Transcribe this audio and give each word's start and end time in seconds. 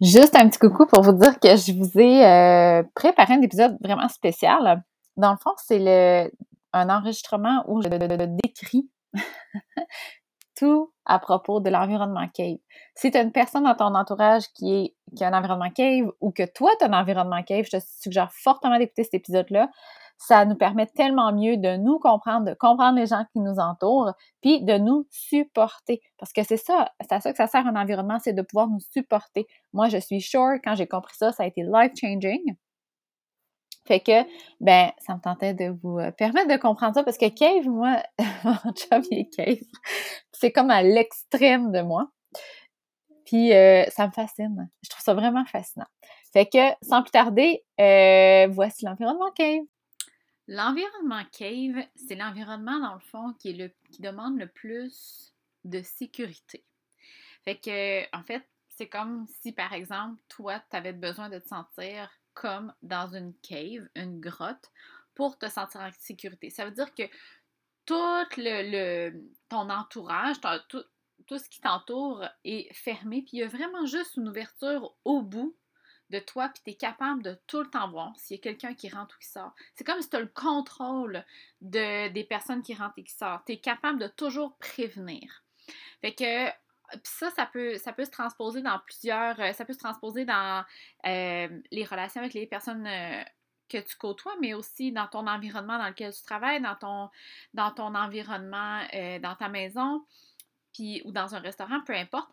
Juste 0.00 0.34
un 0.34 0.48
petit 0.48 0.58
coucou 0.58 0.86
pour 0.86 1.02
vous 1.02 1.12
dire 1.12 1.38
que 1.38 1.56
je 1.56 1.72
vous 1.72 1.98
ai 1.98 2.24
euh, 2.24 2.82
préparé 2.94 3.34
un 3.34 3.42
épisode 3.42 3.76
vraiment 3.82 4.08
spécial. 4.08 4.82
Dans 5.16 5.32
le 5.32 5.36
fond, 5.36 5.50
c'est 5.58 5.78
le 5.78 6.30
un 6.72 6.88
enregistrement 6.88 7.64
où 7.66 7.82
je 7.82 7.88
décris 7.88 8.88
tout 10.56 10.92
à 11.04 11.18
propos 11.18 11.60
de 11.60 11.68
l'environnement 11.68 12.28
cave. 12.32 12.58
Si 12.94 13.10
tu 13.10 13.18
as 13.18 13.22
une 13.22 13.32
personne 13.32 13.64
dans 13.64 13.74
ton 13.74 13.94
entourage 13.94 14.44
qui, 14.54 14.72
est, 14.72 15.16
qui 15.16 15.24
a 15.24 15.28
un 15.28 15.36
environnement 15.36 15.70
cave 15.70 16.12
ou 16.20 16.30
que 16.30 16.44
toi, 16.50 16.70
tu 16.78 16.84
as 16.84 16.88
un 16.88 16.98
environnement 16.98 17.42
cave, 17.42 17.64
je 17.64 17.76
te 17.78 17.82
suggère 18.00 18.30
fortement 18.32 18.78
d'écouter 18.78 19.04
cet 19.04 19.14
épisode-là 19.14 19.68
ça 20.20 20.44
nous 20.44 20.54
permet 20.54 20.86
tellement 20.86 21.32
mieux 21.32 21.56
de 21.56 21.76
nous 21.76 21.98
comprendre, 21.98 22.50
de 22.50 22.54
comprendre 22.54 22.98
les 22.98 23.06
gens 23.06 23.24
qui 23.32 23.40
nous 23.40 23.58
entourent, 23.58 24.12
puis 24.42 24.62
de 24.62 24.76
nous 24.76 25.06
supporter. 25.10 26.02
Parce 26.18 26.34
que 26.34 26.42
c'est 26.42 26.58
ça, 26.58 26.92
c'est 27.00 27.12
à 27.12 27.20
ça 27.20 27.30
que 27.30 27.38
ça 27.38 27.46
sert 27.46 27.66
un 27.66 27.74
environnement, 27.74 28.18
c'est 28.18 28.34
de 28.34 28.42
pouvoir 28.42 28.68
nous 28.68 28.80
supporter. 28.80 29.46
Moi, 29.72 29.88
je 29.88 29.96
suis 29.96 30.20
sure, 30.20 30.56
quand 30.62 30.74
j'ai 30.74 30.86
compris 30.86 31.16
ça, 31.16 31.32
ça 31.32 31.44
a 31.44 31.46
été 31.46 31.62
life-changing. 31.62 32.54
Fait 33.86 34.00
que, 34.00 34.22
ben, 34.60 34.92
ça 34.98 35.14
me 35.14 35.20
tentait 35.20 35.54
de 35.54 35.74
vous 35.82 35.98
euh, 35.98 36.10
permettre 36.12 36.48
de 36.48 36.56
comprendre 36.58 36.94
ça 36.94 37.02
parce 37.02 37.16
que 37.16 37.28
Cave, 37.28 37.66
moi, 37.66 38.02
mon 38.44 38.52
job, 38.76 39.02
est 39.10 39.34
Cave. 39.34 39.66
C'est 40.32 40.52
comme 40.52 40.70
à 40.70 40.82
l'extrême 40.82 41.72
de 41.72 41.80
moi. 41.80 42.08
Puis, 43.24 43.54
euh, 43.54 43.84
ça 43.88 44.06
me 44.06 44.12
fascine. 44.12 44.68
Je 44.82 44.90
trouve 44.90 45.02
ça 45.02 45.14
vraiment 45.14 45.46
fascinant. 45.46 45.86
Fait 46.34 46.44
que, 46.46 46.58
sans 46.82 47.02
plus 47.02 47.10
tarder, 47.10 47.64
euh, 47.80 48.48
voici 48.50 48.84
l'environnement 48.84 49.30
Cave. 49.34 49.62
L'environnement 50.52 51.22
cave, 51.30 51.86
c'est 51.94 52.16
l'environnement, 52.16 52.80
dans 52.80 52.94
le 52.94 53.00
fond, 53.00 53.34
qui, 53.34 53.56
demande 54.00 54.36
le 54.36 54.48
plus 54.48 55.32
de 55.62 55.80
sécurité. 55.80 56.64
En 57.46 58.24
fait, 58.24 58.48
c'est 58.68 58.88
comme 58.88 59.28
si, 59.28 59.52
par 59.52 59.72
exemple, 59.72 60.20
toi, 60.28 60.60
tu 60.68 60.76
avais 60.76 60.92
besoin 60.92 61.28
de 61.28 61.38
te 61.38 61.46
sentir 61.46 62.10
comme 62.34 62.74
dans 62.82 63.14
une 63.14 63.32
cave, 63.42 63.88
une 63.94 64.18
grotte, 64.18 64.72
pour 65.14 65.38
te 65.38 65.48
sentir 65.48 65.82
en 65.82 65.90
sécurité. 66.00 66.50
Ça 66.50 66.64
veut 66.64 66.72
dire 66.72 66.92
que 66.96 67.04
tout 67.86 68.26
ton 69.48 69.70
entourage, 69.70 70.40
tout, 70.68 70.82
tout 71.28 71.38
ce 71.38 71.48
qui 71.48 71.60
t'entoure 71.60 72.24
est 72.42 72.74
fermé, 72.74 73.22
puis 73.22 73.36
il 73.36 73.38
y 73.38 73.44
a 73.44 73.48
vraiment 73.48 73.86
juste 73.86 74.16
une 74.16 74.28
ouverture 74.28 74.96
au 75.04 75.22
bout 75.22 75.56
de 76.10 76.18
toi, 76.18 76.48
puis 76.48 76.62
tu 76.64 76.70
es 76.70 76.74
capable 76.74 77.22
de 77.22 77.38
tout 77.46 77.62
le 77.62 77.70
temps 77.70 77.88
voir 77.90 78.12
s'il 78.16 78.36
y 78.36 78.40
a 78.40 78.42
quelqu'un 78.42 78.74
qui 78.74 78.88
rentre 78.88 79.16
ou 79.16 79.20
qui 79.20 79.28
sort. 79.28 79.54
C'est 79.74 79.84
comme 79.84 80.00
si 80.02 80.10
tu 80.10 80.16
as 80.16 80.20
le 80.20 80.26
contrôle 80.26 81.24
de, 81.60 82.08
des 82.08 82.24
personnes 82.24 82.62
qui 82.62 82.74
rentrent 82.74 82.98
et 82.98 83.04
qui 83.04 83.14
sortent. 83.14 83.46
Tu 83.46 83.52
es 83.52 83.58
capable 83.58 83.98
de 83.98 84.08
toujours 84.08 84.56
prévenir. 84.58 85.44
Fait 86.00 86.14
que 86.14 86.50
ça, 87.04 87.30
ça 87.30 87.46
peut, 87.46 87.76
se 87.78 88.10
transposer 88.10 88.62
dans 88.62 88.78
plusieurs. 88.80 89.38
Euh, 89.40 89.52
ça 89.52 89.64
peut 89.64 89.72
se 89.72 89.78
transposer 89.78 90.24
dans 90.24 90.64
euh, 91.06 91.48
les 91.70 91.84
relations 91.84 92.20
avec 92.20 92.34
les 92.34 92.46
personnes 92.46 92.86
euh, 92.86 93.22
que 93.68 93.78
tu 93.78 93.96
côtoies, 93.96 94.34
mais 94.40 94.54
aussi 94.54 94.92
dans 94.92 95.06
ton 95.06 95.26
environnement 95.26 95.78
dans 95.78 95.86
lequel 95.86 96.12
tu 96.12 96.22
travailles, 96.22 96.60
dans 96.60 96.74
ton, 96.74 97.10
dans 97.54 97.70
ton 97.70 97.94
environnement, 97.94 98.80
dans 99.22 99.36
ta 99.36 99.48
maison, 99.48 100.04
puis, 100.74 101.02
ou 101.04 101.12
dans 101.12 101.36
un 101.36 101.38
restaurant, 101.38 101.80
peu 101.86 101.94
importe. 101.94 102.30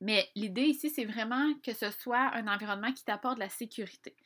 Mais 0.00 0.28
l'idée 0.34 0.62
ici, 0.62 0.90
c'est 0.90 1.04
vraiment 1.04 1.52
que 1.62 1.72
ce 1.72 1.90
soit 1.90 2.34
un 2.34 2.46
environnement 2.48 2.92
qui 2.92 3.04
t'apporte 3.04 3.34
de 3.34 3.40
la 3.40 3.48
sécurité. 3.48 4.16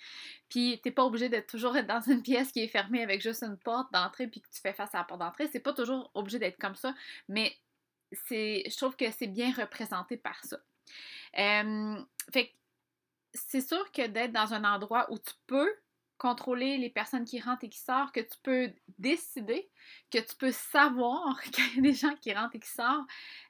Puis, 0.49 0.81
tu 0.83 0.89
n'es 0.89 0.93
pas 0.93 1.05
obligé 1.05 1.29
de 1.29 1.41
toujours 1.41 1.77
être 1.77 1.87
dans 1.87 2.01
une 2.01 2.23
pièce 2.23 2.53
qui 2.53 2.61
est 2.61 2.69
fermée 2.69 3.03
avec 3.03 3.21
juste 3.21 3.43
une 3.43 3.59
porte 3.59 3.93
d'entrée 3.93 4.29
puis 4.29 4.41
que 4.41 4.49
tu 4.49 4.61
fais 4.61 4.73
face 4.73 4.95
à 4.95 4.99
la 4.99 5.05
porte 5.05 5.21
d'entrée. 5.21 5.49
C'est 5.49 5.61
pas 5.61 5.73
toujours 5.73 6.11
obligé 6.15 6.39
d'être 6.39 6.59
comme 6.59 6.77
ça, 6.77 6.95
mais 7.29 7.57
c'est, 8.13 8.63
je 8.69 8.77
trouve 8.77 8.97
que 8.97 9.11
c'est 9.11 9.27
bien 9.27 9.53
représenté 9.53 10.17
par 10.17 10.43
ça. 10.45 10.59
fait 11.35 12.53
c'est 13.35 13.67
sûr 13.67 13.91
que 13.91 14.07
d'être 14.07 14.33
dans 14.33 14.55
un 14.55 14.63
endroit 14.63 15.11
où 15.11 15.19
tu 15.19 15.33
peux 15.49 15.75
contrôler 16.19 16.79
les 16.79 16.91
personnes 16.91 17.25
qui 17.25 17.41
rentrent 17.41 17.65
et 17.65 17.69
qui 17.69 17.79
sortent, 17.79 18.15
que 18.15 18.21
tu 18.21 18.39
peux 18.43 18.73
décider, 18.99 19.71
que 20.11 20.19
tu 20.19 20.37
peux 20.37 20.53
savoir 20.53 21.41
qu'il 21.53 21.77
y 21.77 21.79
a 21.79 21.83
des 21.83 21.93
gens 21.93 22.15
qui 22.17 22.33
rentrent 22.33 22.55
et 22.57 22.61
qui 22.61 22.71
sortent, 22.71 23.09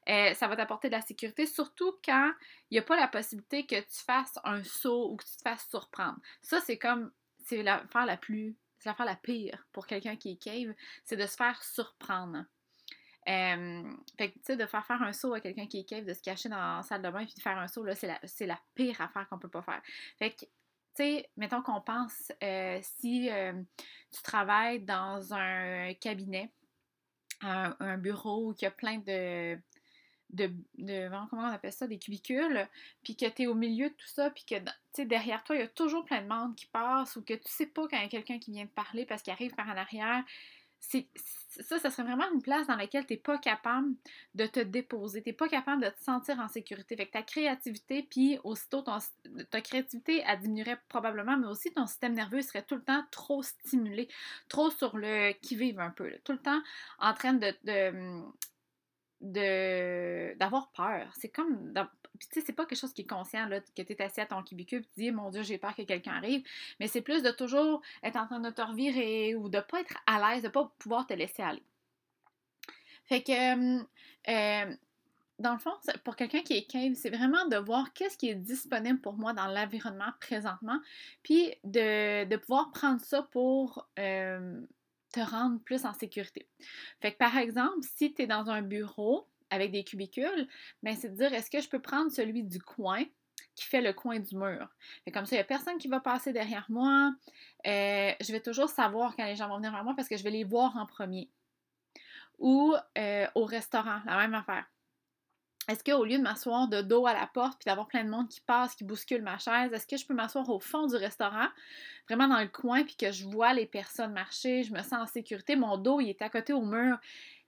euh, 0.09 0.35
ça 0.35 0.49
va 0.49 0.57
t'apporter 0.57 0.89
de 0.89 0.95
la 0.95 1.03
sécurité, 1.03 1.47
surtout 1.47 1.93
quand 2.05 2.33
il 2.71 2.75
n'y 2.75 2.79
a 2.79 2.83
pas 2.83 2.97
la 2.97 3.09
possibilité 3.09 3.67
que 3.67 3.81
tu 3.81 4.05
fasses 4.07 4.39
un 4.45 4.63
saut 4.63 5.11
ou 5.13 5.17
que 5.17 5.25
tu 5.25 5.37
te 5.37 5.43
fasses 5.43 5.69
surprendre. 5.69 6.19
Ça, 6.43 6.61
c'est 6.61 6.79
comme, 6.79 7.13
c'est 7.39 7.63
l'affaire 7.63 8.07
la 8.07 8.17
plus, 8.17 8.57
c'est 8.79 8.89
l'affaire 8.89 9.07
la 9.07 9.17
pire 9.17 9.67
pour 9.73 9.87
quelqu'un 9.87 10.17
qui 10.17 10.33
est 10.33 10.43
cave, 10.43 10.75
c'est 11.05 11.17
de 11.17 11.27
se 11.27 11.37
faire 11.37 11.63
surprendre. 11.63 12.45
Euh, 13.27 13.83
fait 14.19 14.33
que, 14.33 14.35
tu 14.35 14.45
sais, 14.45 14.57
de 14.57 14.67
faire 14.67 14.85
faire 14.85 15.03
un 15.03 15.13
saut 15.15 15.33
à 15.33 15.41
quelqu'un 15.41 15.67
qui 15.67 15.79
est 15.79 15.85
cave, 15.85 16.05
de 16.05 16.13
se 16.13 16.23
cacher 16.23 16.51
dans 16.51 16.77
la 16.77 16.83
salle 16.83 17.01
de 17.01 17.11
bain 17.11 17.21
et 17.21 17.27
de 17.27 17.41
faire 17.41 17.57
un 17.57 17.69
saut, 17.69 17.85
là, 17.85 17.95
c'est 17.95 18.07
la, 18.07 18.21
la 18.41 18.61
pire 18.75 19.01
affaire 19.01 19.27
qu'on 19.29 19.39
peut 19.39 19.49
pas 19.49 19.63
faire. 19.63 19.83
Fait 20.19 20.33
que, 20.33 20.45
tu 20.95 21.03
sais, 21.03 21.31
mettons 21.37 21.63
qu'on 21.63 21.81
pense 21.81 22.33
euh, 22.43 22.79
si 22.83 23.31
euh, 23.31 23.53
tu 24.13 24.23
travailles 24.23 24.81
dans 24.81 25.35
un 25.35 25.93
cabinet, 25.95 26.53
un, 27.41 27.99
bureau 27.99 28.49
où 28.49 28.55
il 28.59 28.63
y 28.63 28.67
a 28.67 28.71
plein 28.71 28.99
de, 28.99 29.59
de, 30.31 31.29
comment 31.29 31.43
on 31.43 31.53
appelle 31.53 31.73
ça, 31.73 31.87
des 31.87 31.99
cubicules, 31.99 32.69
puis 33.03 33.17
que 33.17 33.27
tu 33.27 33.43
es 33.43 33.47
au 33.47 33.55
milieu 33.55 33.91
de 33.91 33.95
tout 33.95 34.07
ça, 34.07 34.31
puis 34.31 34.45
que, 34.45 35.03
derrière 35.03 35.45
toi, 35.45 35.57
il 35.57 35.61
y 35.61 35.65
a 35.65 35.69
toujours 35.69 36.05
plein 36.05 36.23
de 36.23 36.29
monde 36.29 36.55
qui 36.55 36.67
passe, 36.67 37.17
ou 37.17 37.23
que 37.23 37.35
tu 37.35 37.51
sais 37.51 37.67
pas 37.67 37.87
quand 37.89 37.99
il 37.99 38.03
y 38.03 38.07
a 38.07 38.09
quelqu'un 38.09 38.39
qui 38.39 38.53
vient 38.53 38.67
te 38.67 38.75
parler 38.75 39.05
parce 39.05 39.23
qu'il 39.23 39.33
arrive 39.33 39.55
par 39.55 39.69
en 39.69 39.77
arrière, 39.77 40.25
ça, 41.63 41.79
ça 41.79 41.91
serait 41.91 42.03
vraiment 42.03 42.31
une 42.33 42.43
place 42.43 42.67
dans 42.67 42.77
laquelle 42.77 43.07
tu 43.07 43.13
n'es 43.15 43.19
pas 43.19 43.39
capable 43.39 43.95
de 44.35 44.47
te 44.47 44.61
déposer, 44.61 45.23
tu 45.23 45.29
n'es 45.29 45.33
pas 45.35 45.49
capable 45.49 45.85
de 45.85 45.89
te 45.89 46.03
sentir 46.03 46.39
en 46.41 46.49
sécurité. 46.49 46.97
Fait 46.97 47.07
que 47.07 47.13
ta 47.13 47.23
créativité, 47.23 48.03
puis 48.03 48.39
aussitôt 48.45 48.83
ta 48.83 49.61
créativité, 49.61 50.23
elle 50.27 50.41
diminuerait 50.41 50.81
probablement, 50.89 51.37
mais 51.37 51.47
aussi 51.47 51.73
ton 51.73 51.87
système 51.87 52.15
nerveux 52.15 52.43
serait 52.43 52.65
tout 52.65 52.77
le 52.77 52.83
temps 52.83 53.05
trop 53.11 53.43
stimulé, 53.43 54.09
trop 54.49 54.71
sur 54.71 54.97
le 54.97 55.33
qui-vive 55.41 55.81
un 55.81 55.91
peu, 55.91 56.11
tout 56.25 56.33
le 56.33 56.39
temps 56.39 56.63
en 56.99 57.15
train 57.15 57.35
de, 57.35 57.55
d'avoir 60.35 60.71
peur. 60.73 61.13
C'est 61.17 61.31
comme 61.31 61.73
puis 62.19 62.29
tu 62.29 62.41
sais, 62.41 62.47
c'est 62.47 62.53
pas 62.53 62.67
quelque 62.67 62.79
chose 62.79 62.93
qui 62.93 63.03
est 63.03 63.07
conscient, 63.09 63.47
là, 63.47 63.61
que 63.61 63.83
tu 63.83 63.93
es 63.93 64.03
assis 64.03 64.21
à 64.21 64.27
ton 64.27 64.43
cubicule 64.43 64.81
et 64.81 64.85
tu 64.85 65.01
dis, 65.01 65.11
mon 65.11 65.31
Dieu, 65.31 65.43
j'ai 65.43 65.59
peur 65.59 65.75
que 65.75 65.83
quelqu'un 65.83 66.15
arrive. 66.15 66.45
Mais 66.81 66.87
c'est 66.87 67.03
plus 67.03 67.23
de 67.23 67.31
toujours 67.31 67.83
être 68.03 68.17
en 68.17 68.27
train 68.27 68.41
de 68.41 68.51
te 68.51 68.63
revirer 68.63 69.35
ou 69.35 69.49
de 69.49 69.61
pas 69.61 69.81
être 69.81 69.97
à 70.07 70.35
l'aise, 70.35 70.43
de 70.43 70.49
pas 70.49 70.73
pouvoir 70.79 71.07
te 71.07 71.15
laisser 71.15 71.43
aller. 71.43 71.63
Fait 73.07 73.23
que, 73.23 73.81
euh, 73.81 74.77
dans 75.39 75.53
le 75.53 75.59
fond, 75.59 75.73
pour 76.05 76.17
quelqu'un 76.17 76.43
qui 76.43 76.55
est 76.55 76.65
cave, 76.65 76.95
c'est 76.95 77.11
vraiment 77.11 77.47
de 77.47 77.57
voir 77.57 77.93
qu'est-ce 77.93 78.17
qui 78.17 78.31
est 78.31 78.35
disponible 78.35 79.01
pour 79.01 79.15
moi 79.15 79.33
dans 79.33 79.47
l'environnement 79.47 80.13
présentement, 80.21 80.79
puis 81.23 81.53
de, 81.65 82.37
pouvoir 82.37 82.71
prendre 82.71 83.01
ça 83.01 83.23
pour 83.33 83.89
euh, 83.99 84.61
te 85.13 85.21
rendre 85.21 85.61
plus 85.61 85.85
en 85.85 85.93
sécurité. 85.93 86.49
Fait 87.01 87.13
que 87.13 87.19
par 87.19 87.37
exemple, 87.37 87.79
si 87.83 88.15
tu 88.15 88.23
es 88.23 88.27
dans 88.27 88.49
un 88.49 88.63
bureau, 88.63 89.29
avec 89.51 89.71
des 89.71 89.85
cubicules, 89.85 90.49
mais 90.83 90.95
c'est 90.95 91.11
de 91.11 91.17
dire 91.17 91.33
est-ce 91.33 91.51
que 91.51 91.61
je 91.61 91.69
peux 91.69 91.81
prendre 91.81 92.11
celui 92.11 92.43
du 92.43 92.61
coin 92.61 93.05
qui 93.55 93.65
fait 93.65 93.81
le 93.81 93.93
coin 93.93 94.19
du 94.19 94.37
mur? 94.37 94.69
Et 95.07 95.13
comme 95.13 95.27
ça, 95.27 95.37
il 95.37 95.39
n'y 95.39 95.43
a 95.43 95.45
personne 95.45 95.79
qui 95.79 95.89
va 95.89 96.01
passer 96.01 96.33
derrière 96.33 96.67
moi. 96.69 97.13
Euh, 97.67 98.13
je 98.21 98.33
vais 98.33 98.41
toujours 98.41 98.69
savoir 98.69 99.17
quand 99.17 99.25
les 99.25 99.37
gens 99.37 99.49
vont 99.49 99.57
venir 99.57 99.73
vers 99.73 99.85
moi 99.85 99.95
parce 99.97 100.09
que 100.09 100.17
je 100.17 100.25
vais 100.25 100.31
les 100.31 100.45
voir 100.45 100.77
en 100.77 100.87
premier. 100.87 101.31
Ou 102.39 102.75
euh, 102.99 103.27
au 103.35 103.45
restaurant, 103.45 104.01
la 104.07 104.17
même 104.17 104.35
affaire. 104.35 104.65
Est-ce 105.67 105.83
qu'au 105.83 106.05
lieu 106.05 106.19
de 106.19 106.23
m'asseoir 106.23 106.69
de 106.69 106.83
dos 106.83 107.07
à 107.07 107.15
la 107.15 107.27
porte 107.27 107.59
puis 107.59 107.65
d'avoir 107.67 107.87
plein 107.87 108.05
de 108.05 108.11
monde 108.11 108.29
qui 108.29 108.41
passe, 108.43 108.75
qui 108.75 108.85
bouscule 108.85 109.23
ma 109.23 109.39
chaise, 109.39 109.73
est-ce 109.73 109.87
que 109.87 109.97
je 109.97 110.05
peux 110.05 110.13
m'asseoir 110.13 110.49
au 110.51 110.61
fond 110.61 110.87
du 110.87 110.97
restaurant, 110.97 111.49
vraiment 112.07 112.29
dans 112.29 112.41
le 112.41 112.49
coin, 112.49 112.85
puis 112.85 112.97
que 112.97 113.11
je 113.11 113.25
vois 113.25 113.55
les 113.55 113.65
personnes 113.65 114.13
marcher, 114.13 114.63
je 114.63 114.73
me 114.73 114.83
sens 114.83 114.93
en 115.01 115.07
sécurité, 115.07 115.57
mon 115.57 115.79
dos 115.79 116.01
il 116.01 116.11
est 116.11 116.21
à 116.21 116.29
côté 116.29 116.53
au 116.53 116.61
mur, 116.61 116.99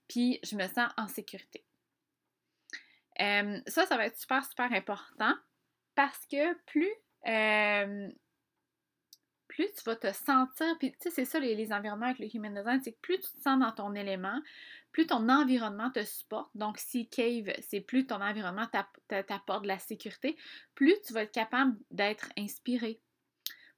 puis 0.09 0.41
je 0.43 0.57
me 0.57 0.67
sens 0.67 0.89
en 0.97 1.09
sécurité 1.09 1.66
ça, 3.19 3.87
ça 3.87 3.97
va 3.97 4.06
être 4.06 4.19
super, 4.19 4.44
super 4.44 4.72
important 4.72 5.34
parce 5.95 6.27
que 6.27 6.54
plus, 6.65 6.92
plus 9.48 9.72
tu 9.72 9.83
vas 9.84 9.97
te 9.97 10.13
sentir, 10.13 10.66
puis 10.78 10.92
tu 10.92 10.98
sais, 11.01 11.10
c'est 11.10 11.24
ça 11.24 11.41
les, 11.41 11.72
environnements 11.72 12.07
avec 12.07 12.18
le 12.18 12.28
Human 12.34 12.54
Design, 12.54 12.80
c'est 12.83 12.92
que 12.92 13.01
plus 13.01 13.18
tu 13.18 13.33
te 13.33 13.42
sens 13.42 13.59
dans 13.59 13.72
ton 13.72 13.95
élément, 13.95 14.39
plus 14.92 15.07
ton 15.07 15.28
environnement 15.28 15.91
te 15.91 16.04
supporte. 16.04 16.51
Donc, 16.54 16.78
si 16.78 17.09
Cave, 17.09 17.53
c'est 17.60 17.80
plus 17.80 18.07
ton 18.07 18.21
environnement 18.21 18.66
t'apporte 19.09 19.62
de 19.62 19.69
la 19.69 19.78
sécurité, 19.78 20.36
plus 20.74 21.01
tu 21.01 21.12
vas 21.12 21.22
être 21.22 21.33
capable 21.33 21.77
d'être 21.91 22.28
inspiré, 22.39 23.01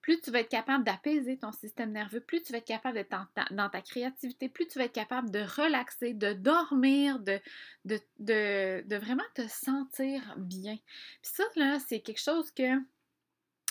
plus 0.08 0.22
tu 0.22 0.30
vas 0.30 0.40
être 0.40 0.48
capable 0.48 0.84
d'apaiser 0.84 1.36
ton 1.36 1.52
système 1.52 1.92
nerveux, 1.92 2.20
plus 2.20 2.42
tu 2.42 2.52
vas 2.52 2.58
être 2.58 2.64
capable 2.64 2.94
d'être 2.94 3.14
dans 3.50 3.68
ta, 3.68 3.82
créativité, 3.82 4.48
plus 4.48 4.66
tu 4.66 4.78
vas 4.78 4.86
être 4.86 4.94
capable 4.94 5.30
de 5.30 5.40
relaxer, 5.40 6.14
de 6.14 6.32
dormir, 6.32 7.18
de, 7.18 8.96
vraiment 8.96 9.22
te 9.34 9.46
sentir 9.48 10.22
bien. 10.38 10.76
Puis 11.20 11.30
ça, 11.30 11.44
là, 11.56 11.78
c'est 11.78 12.00
quelque 12.00 12.22
chose 12.22 12.50
que 12.52 12.78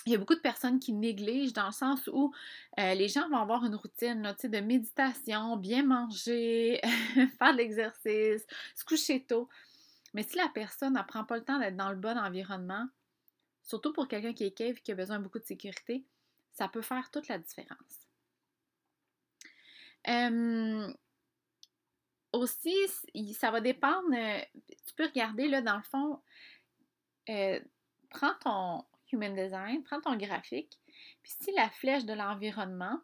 il 0.06 0.12
y 0.12 0.14
a 0.14 0.20
beaucoup 0.20 0.36
de 0.36 0.40
personnes 0.40 0.78
qui 0.78 0.94
négligent 0.94 1.54
dans 1.54 1.66
le 1.66 1.74
sens 1.74 2.08
où 2.14 2.32
euh, 2.80 2.94
les 2.94 3.08
gens 3.08 3.28
vont 3.30 3.38
avoir 3.38 3.66
une 3.66 3.74
routine 3.74 4.22
là, 4.22 4.36
de 4.36 4.60
méditation, 4.60 5.58
bien 5.58 5.84
manger, 5.84 6.80
faire 7.40 7.54
de 7.54 7.58
l'exercice, 7.58 8.46
se 8.76 8.86
coucher 8.86 9.24
tôt. 9.24 9.50
Mais 10.14 10.22
si 10.22 10.38
la 10.38 10.50
personne 10.54 10.94
ne 10.94 11.02
prend 11.02 11.24
pas 11.24 11.38
le 11.38 11.44
temps 11.44 11.58
d'être 11.58 11.78
dans 11.78 11.90
le 11.90 11.98
bon 11.98 12.16
environnement, 12.16 12.86
surtout 13.64 13.92
pour 13.92 14.08
quelqu'un 14.08 14.34
qui 14.34 14.44
est 14.44 14.52
cave 14.52 14.76
et 14.78 14.82
qui 14.82 14.92
a 14.92 14.96
besoin 14.96 15.18
de 15.18 15.24
beaucoup 15.24 15.40
de 15.40 15.44
sécurité, 15.44 16.06
ça 16.58 16.68
peut 16.68 16.82
faire 16.82 17.12
toute 17.12 17.28
la 17.28 17.38
différence. 17.38 18.08
aussi, 22.34 22.76
ça 23.34 23.52
va 23.52 23.62
dépendre. 23.62 24.14
Euh, 24.14 24.42
tu 24.86 24.94
peux 24.96 25.06
regarder 25.06 25.48
là, 25.48 25.62
dans 25.62 25.78
le 25.78 25.84
fond, 25.84 26.22
euh, 27.30 27.60
prends 28.10 28.34
ton 28.42 28.86
human 29.12 29.36
design, 29.36 29.84
prends 29.84 30.02
ton 30.02 30.16
graphique, 30.16 30.80
puis 31.22 31.32
si 31.40 31.52
la 31.54 31.70
flèche 31.70 32.06
de 32.06 32.14
l'environnement, 32.14 33.00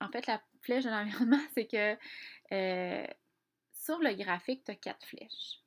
en 0.00 0.08
fait, 0.10 0.26
la 0.26 0.42
flèche 0.60 0.84
de 0.84 0.90
l'environnement, 0.90 1.40
c'est 1.54 1.66
que 1.66 1.96
euh, 2.52 3.06
sur 3.72 3.98
le 3.98 4.14
graphique, 4.14 4.64
tu 4.64 4.70
as 4.70 4.76
quatre 4.76 5.06
flèches. 5.06 5.62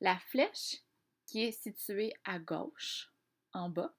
La 0.00 0.18
flèche 0.18 0.78
qui 1.26 1.42
est 1.44 1.52
située 1.52 2.12
à 2.24 2.38
gauche, 2.38 3.12
en 3.52 3.68
bas, 3.68 3.94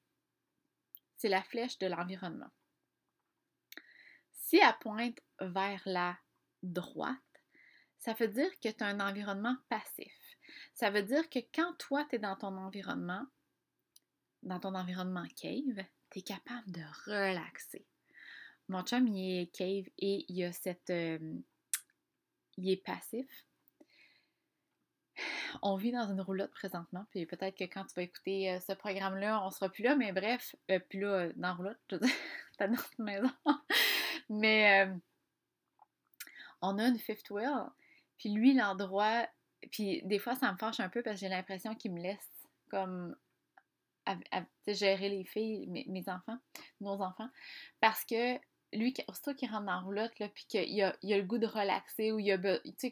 c'est 1.21 1.29
la 1.29 1.43
flèche 1.43 1.77
de 1.77 1.85
l'environnement. 1.85 2.49
Si 4.31 4.57
elle 4.57 4.77
pointe 4.79 5.19
vers 5.39 5.81
la 5.85 6.17
droite, 6.63 7.19
ça 7.99 8.13
veut 8.13 8.27
dire 8.27 8.49
que 8.59 8.69
tu 8.69 8.83
as 8.83 8.87
un 8.87 8.99
environnement 8.99 9.55
passif. 9.69 10.11
Ça 10.73 10.89
veut 10.89 11.03
dire 11.03 11.29
que 11.29 11.37
quand 11.53 11.75
toi, 11.77 12.05
tu 12.09 12.15
es 12.15 12.19
dans 12.19 12.35
ton 12.35 12.57
environnement, 12.57 13.27
dans 14.41 14.59
ton 14.59 14.73
environnement 14.73 15.27
cave, 15.35 15.85
tu 16.09 16.19
es 16.19 16.21
capable 16.23 16.71
de 16.71 16.81
relaxer. 17.05 17.85
Mon 18.67 18.81
chum, 18.81 19.07
il 19.07 19.41
est 19.41 19.55
cave 19.55 19.91
et 19.99 20.25
il 20.27 20.43
a 20.43 20.51
cette. 20.51 20.89
Euh, 20.89 21.39
il 22.57 22.67
est 22.67 22.83
passif. 22.83 23.45
On 25.61 25.75
vit 25.75 25.91
dans 25.91 26.09
une 26.09 26.21
roulotte 26.21 26.51
présentement, 26.51 27.05
puis 27.11 27.25
peut-être 27.25 27.55
que 27.57 27.65
quand 27.65 27.85
tu 27.85 27.93
vas 27.95 28.01
écouter 28.01 28.51
euh, 28.51 28.59
ce 28.59 28.73
programme-là, 28.73 29.45
on 29.45 29.51
sera 29.51 29.69
plus 29.69 29.83
là, 29.83 29.95
mais 29.95 30.11
bref, 30.11 30.55
euh, 30.71 30.79
plus 30.79 30.99
là, 30.99 31.29
dans 31.35 31.49
la 31.49 31.53
roulotte, 31.53 31.79
je 31.89 31.95
veux 31.95 32.01
dire, 32.01 32.15
dans 32.59 32.69
notre 32.69 33.01
maison. 33.01 33.31
mais 34.29 34.89
on 36.61 36.77
a 36.79 36.87
une 36.87 36.97
fifth 36.97 37.29
wheel, 37.29 37.65
puis 38.17 38.29
lui, 38.29 38.53
l'endroit, 38.53 39.27
puis 39.71 40.01
des 40.05 40.19
fois, 40.19 40.35
ça 40.35 40.51
me 40.51 40.57
fâche 40.57 40.79
un 40.79 40.89
peu 40.89 41.01
parce 41.03 41.15
que 41.15 41.21
j'ai 41.21 41.29
l'impression 41.29 41.75
qu'il 41.75 41.93
me 41.93 42.01
laisse 42.01 42.29
comme 42.69 43.15
gérer 44.67 45.09
les 45.09 45.23
filles, 45.25 45.67
mes, 45.67 46.03
enfants, 46.07 46.37
nos 46.79 47.01
enfants, 47.01 47.29
parce 47.79 48.05
que 48.05 48.37
lui, 48.73 48.93
aussitôt 49.07 49.33
qu'il 49.33 49.49
rentre 49.49 49.65
dans 49.65 49.73
la 49.73 49.79
roulotte, 49.79 50.13
puis 50.33 50.45
qu'il 50.47 50.81
a, 50.81 50.95
le 51.03 51.21
goût 51.21 51.37
de 51.37 51.47
relaxer 51.47 52.11
ou 52.11 52.19
il 52.19 52.31
a, 52.31 52.37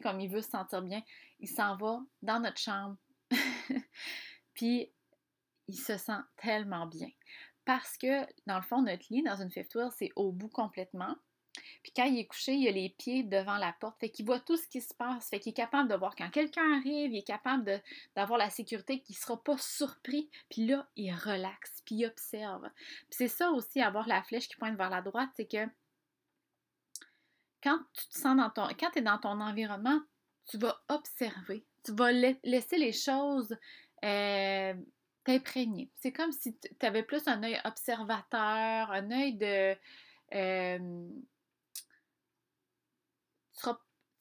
comme 0.02 0.20
il 0.20 0.30
veut 0.30 0.42
se 0.42 0.50
sentir 0.50 0.82
bien, 0.82 1.02
il 1.40 1.48
s'en 1.48 1.76
va 1.76 2.00
dans 2.22 2.40
notre 2.40 2.58
chambre. 2.58 2.96
puis 4.54 4.92
il 5.68 5.78
se 5.78 5.96
sent 5.96 6.20
tellement 6.36 6.86
bien. 6.86 7.08
Parce 7.64 7.96
que, 7.96 8.26
dans 8.46 8.56
le 8.56 8.62
fond, 8.62 8.82
notre 8.82 9.04
lit, 9.10 9.22
dans 9.22 9.40
une 9.40 9.50
fifth 9.50 9.74
wheel, 9.74 9.90
c'est 9.96 10.10
au 10.16 10.32
bout 10.32 10.48
complètement. 10.48 11.16
Puis 11.82 11.92
quand 11.94 12.04
il 12.04 12.18
est 12.18 12.26
couché, 12.26 12.54
il 12.54 12.68
a 12.68 12.72
les 12.72 12.90
pieds 12.90 13.22
devant 13.22 13.56
la 13.56 13.72
porte. 13.72 13.98
Fait 14.00 14.10
qu'il 14.10 14.26
voit 14.26 14.40
tout 14.40 14.56
ce 14.56 14.68
qui 14.68 14.80
se 14.80 14.94
passe. 14.94 15.28
Fait 15.28 15.40
qu'il 15.40 15.50
est 15.50 15.54
capable 15.54 15.88
de 15.88 15.94
voir 15.94 16.14
quand 16.16 16.30
quelqu'un 16.30 16.78
arrive. 16.78 17.12
Il 17.12 17.18
est 17.18 17.26
capable 17.26 17.82
d'avoir 18.16 18.38
la 18.38 18.50
sécurité 18.50 19.00
qu'il 19.00 19.14
ne 19.14 19.20
sera 19.20 19.42
pas 19.42 19.56
surpris. 19.58 20.30
Puis 20.48 20.66
là, 20.66 20.88
il 20.96 21.12
relaxe. 21.12 21.82
Puis 21.84 21.96
il 21.96 22.06
observe. 22.06 22.68
Puis 22.76 23.16
c'est 23.18 23.28
ça 23.28 23.50
aussi, 23.50 23.80
avoir 23.80 24.06
la 24.08 24.22
flèche 24.22 24.48
qui 24.48 24.56
pointe 24.56 24.76
vers 24.76 24.90
la 24.90 25.02
droite, 25.02 25.30
c'est 25.36 25.46
que 25.46 25.66
quand 27.62 27.78
tu 27.92 28.08
te 28.08 28.18
sens 28.18 28.36
dans 28.36 28.50
ton. 28.50 28.68
Quand 28.78 28.96
es 28.96 29.02
dans 29.02 29.18
ton 29.18 29.40
environnement, 29.40 30.00
tu 30.50 30.58
vas 30.58 30.82
observer. 30.88 31.64
Tu 31.84 31.92
vas 31.92 32.12
laisser 32.12 32.76
les 32.76 32.92
choses 32.92 33.56
euh, 34.04 34.74
t'imprégner. 35.24 35.90
C'est 35.96 36.12
comme 36.12 36.32
si 36.32 36.58
tu 36.58 36.86
avais 36.86 37.04
plus 37.04 37.26
un 37.28 37.42
œil 37.42 37.60
observateur, 37.64 38.90
un 38.90 39.10
œil 39.10 39.34
de. 39.36 39.76
Euh, 40.34 41.08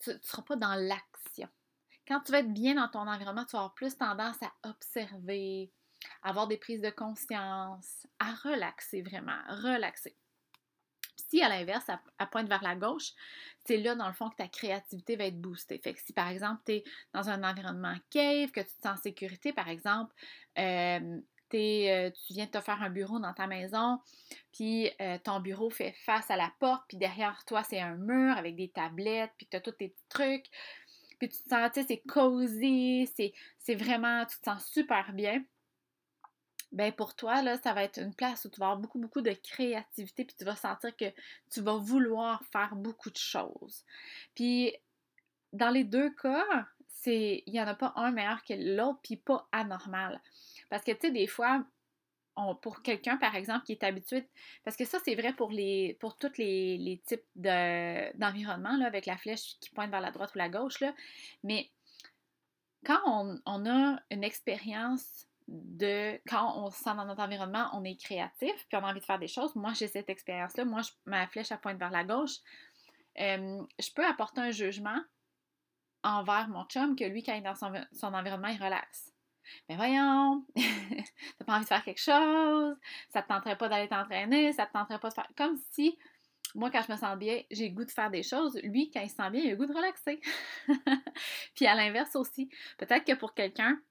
tu 0.01 0.11
ne 0.11 0.17
seras 0.21 0.43
pas 0.43 0.55
dans 0.55 0.75
l'action. 0.75 1.49
Quand 2.07 2.21
tu 2.21 2.31
vas 2.31 2.39
être 2.39 2.53
bien 2.53 2.75
dans 2.75 2.87
ton 2.87 3.07
environnement, 3.07 3.45
tu 3.45 3.51
vas 3.51 3.59
avoir 3.59 3.73
plus 3.73 3.97
tendance 3.97 4.41
à 4.41 4.69
observer, 4.69 5.71
à 6.23 6.29
avoir 6.29 6.47
des 6.47 6.57
prises 6.57 6.81
de 6.81 6.89
conscience, 6.89 8.07
à 8.19 8.33
relaxer 8.35 9.01
vraiment, 9.01 9.39
relaxer. 9.49 10.15
Si 11.29 11.41
à 11.41 11.49
l'inverse, 11.49 11.85
elle, 11.89 12.27
pointe 12.29 12.47
vers 12.49 12.63
la 12.63 12.75
gauche, 12.75 13.11
c'est 13.65 13.77
là, 13.77 13.95
dans 13.95 14.07
le 14.07 14.13
fond, 14.13 14.29
que 14.29 14.35
ta 14.35 14.47
créativité 14.47 15.15
va 15.15 15.25
être 15.25 15.39
boostée. 15.39 15.77
Fait 15.77 15.93
que 15.93 16.01
si, 16.01 16.11
par 16.13 16.27
exemple, 16.29 16.61
tu 16.65 16.73
es 16.73 16.83
dans 17.13 17.29
un 17.29 17.43
environnement 17.43 17.95
cave, 18.09 18.51
que 18.51 18.61
tu 18.61 18.67
te 18.67 18.81
sens 18.87 18.97
en 18.99 19.01
sécurité, 19.01 19.53
par 19.53 19.69
exemple, 19.69 20.13
euh, 20.57 21.19
euh, 21.55 22.11
tu 22.11 22.33
viens 22.33 22.47
te 22.47 22.59
faire 22.59 22.81
un 22.81 22.89
bureau 22.89 23.19
dans 23.19 23.33
ta 23.33 23.47
maison, 23.47 23.99
puis 24.51 24.89
euh, 25.01 25.17
ton 25.23 25.39
bureau 25.39 25.69
fait 25.69 25.93
face 26.05 26.29
à 26.29 26.37
la 26.37 26.51
porte, 26.59 26.83
puis 26.87 26.97
derrière 26.97 27.43
toi, 27.45 27.63
c'est 27.63 27.79
un 27.79 27.95
mur 27.95 28.37
avec 28.37 28.55
des 28.55 28.69
tablettes, 28.69 29.31
puis 29.37 29.47
tu 29.49 29.57
as 29.57 29.61
tous 29.61 29.71
tes 29.71 29.89
petits 29.89 30.09
trucs, 30.09 30.45
puis 31.17 31.29
tu 31.29 31.43
te 31.43 31.49
sens, 31.49 31.71
tu 31.73 31.81
sais, 31.81 31.87
c'est 31.87 32.01
cosy, 32.07 33.09
c'est 33.57 33.75
vraiment, 33.75 34.25
tu 34.25 34.37
te 34.39 34.45
sens 34.45 34.65
super 34.65 35.11
bien. 35.13 35.43
Ben 36.71 36.91
pour 36.91 37.15
toi, 37.15 37.41
là, 37.41 37.57
ça 37.57 37.73
va 37.73 37.83
être 37.83 37.99
une 37.99 38.13
place 38.13 38.45
où 38.45 38.49
tu 38.49 38.59
vas 38.59 38.67
avoir 38.67 38.79
beaucoup, 38.79 38.99
beaucoup 38.99 39.21
de 39.21 39.31
créativité, 39.31 40.23
puis 40.25 40.35
tu 40.37 40.45
vas 40.45 40.55
sentir 40.55 40.95
que 40.95 41.11
tu 41.49 41.61
vas 41.61 41.77
vouloir 41.77 42.43
faire 42.51 42.75
beaucoup 42.75 43.09
de 43.09 43.17
choses. 43.17 43.83
Puis 44.35 44.75
dans 45.51 45.69
les 45.69 45.83
deux 45.83 46.11
cas, 46.11 46.45
c'est 46.87 47.43
il 47.45 47.53
n'y 47.53 47.61
en 47.61 47.67
a 47.67 47.75
pas 47.75 47.93
un 47.95 48.11
meilleur 48.11 48.43
que 48.43 48.53
l'autre, 48.53 48.99
puis 49.03 49.17
pas 49.17 49.47
anormal. 49.51 50.21
Parce 50.69 50.83
que, 50.83 50.91
tu 50.91 51.07
sais, 51.07 51.11
des 51.11 51.27
fois, 51.27 51.65
on, 52.35 52.55
pour 52.55 52.81
quelqu'un, 52.81 53.17
par 53.17 53.35
exemple, 53.35 53.65
qui 53.65 53.73
est 53.73 53.83
habitué, 53.83 54.27
parce 54.63 54.77
que 54.77 54.85
ça, 54.85 54.99
c'est 55.03 55.15
vrai 55.15 55.33
pour, 55.33 55.51
les, 55.51 55.97
pour 55.99 56.17
tous 56.17 56.37
les, 56.37 57.01
types 57.05 57.25
d'environnement, 57.35 58.79
avec 58.85 59.05
la 59.05 59.17
flèche 59.17 59.57
qui 59.59 59.69
pointe 59.71 59.91
vers 59.91 60.01
la 60.01 60.11
droite 60.11 60.31
ou 60.35 60.37
la 60.37 60.49
gauche, 60.49 60.79
là, 60.79 60.93
mais 61.43 61.69
quand 62.85 62.99
on, 63.45 63.65
a 63.65 63.99
une 64.09 64.23
expérience 64.23 65.25
de 65.49 66.19
quand 66.27 66.57
on 66.57 66.69
se 66.69 66.77
sent 66.77 66.95
dans 66.95 67.05
notre 67.05 67.21
environnement, 67.21 67.69
on 67.73 67.83
est 67.83 67.99
créatif, 67.99 68.53
puis 68.67 68.77
on 68.77 68.83
a 68.83 68.91
envie 68.91 68.99
de 68.99 69.05
faire 69.05 69.19
des 69.19 69.27
choses. 69.27 69.55
Moi, 69.55 69.73
j'ai 69.73 69.87
cette 69.87 70.09
expérience-là. 70.09 70.65
Moi, 70.65 70.81
ma 71.05 71.27
flèche, 71.27 71.51
elle 71.51 71.59
pointe 71.59 71.79
vers 71.79 71.89
la 71.89 72.03
gauche. 72.03 72.37
Euh, 73.19 73.61
je 73.79 73.91
peux 73.93 74.05
apporter 74.05 74.41
un 74.41 74.51
jugement 74.51 74.99
envers 76.03 76.47
mon 76.49 76.63
chum 76.65 76.95
que 76.95 77.03
lui, 77.03 77.23
quand 77.23 77.33
il 77.33 77.39
est 77.39 77.41
dans 77.41 77.55
son, 77.55 78.13
environnement, 78.13 78.47
il 78.47 78.63
relaxe. 78.63 79.11
Mais 79.67 79.75
voyons, 79.75 80.45
t'as 80.55 81.45
pas 81.45 81.55
envie 81.55 81.63
de 81.63 81.67
faire 81.67 81.83
quelque 81.83 82.01
chose, 82.01 82.77
ça 83.09 83.23
te 83.23 83.27
tenterait 83.27 83.57
pas 83.57 83.67
d'aller 83.67 83.87
t'entraîner, 83.87 84.53
ça 84.53 84.67
te 84.67 84.73
tenterait 84.73 84.99
pas 84.99 85.09
de 85.09 85.13
faire. 85.15 85.27
Comme 85.35 85.57
si, 85.71 85.97
moi, 86.53 86.69
quand 86.69 86.83
je 86.87 86.91
me 86.91 86.97
sens 86.97 87.17
bien, 87.17 87.41
j'ai 87.49 87.69
le 87.69 87.75
goût 87.75 87.85
de 87.85 87.91
faire 87.91 88.11
des 88.11 88.21
choses. 88.21 88.59
Lui, 88.61 88.91
quand 88.91 89.01
il 89.01 89.09
se 89.09 89.15
sent 89.15 89.29
bien, 89.31 89.41
il 89.41 89.47
a 89.47 89.51
le 89.51 89.57
goût 89.57 89.65
de 89.65 89.73
relaxer. 89.73 90.21
Puis 91.55 91.65
à 91.65 91.73
l'inverse 91.73 92.15
aussi, 92.15 92.49
peut-être 92.77 93.05
que 93.05 93.15
pour 93.15 93.33
quelqu'un 93.33 93.81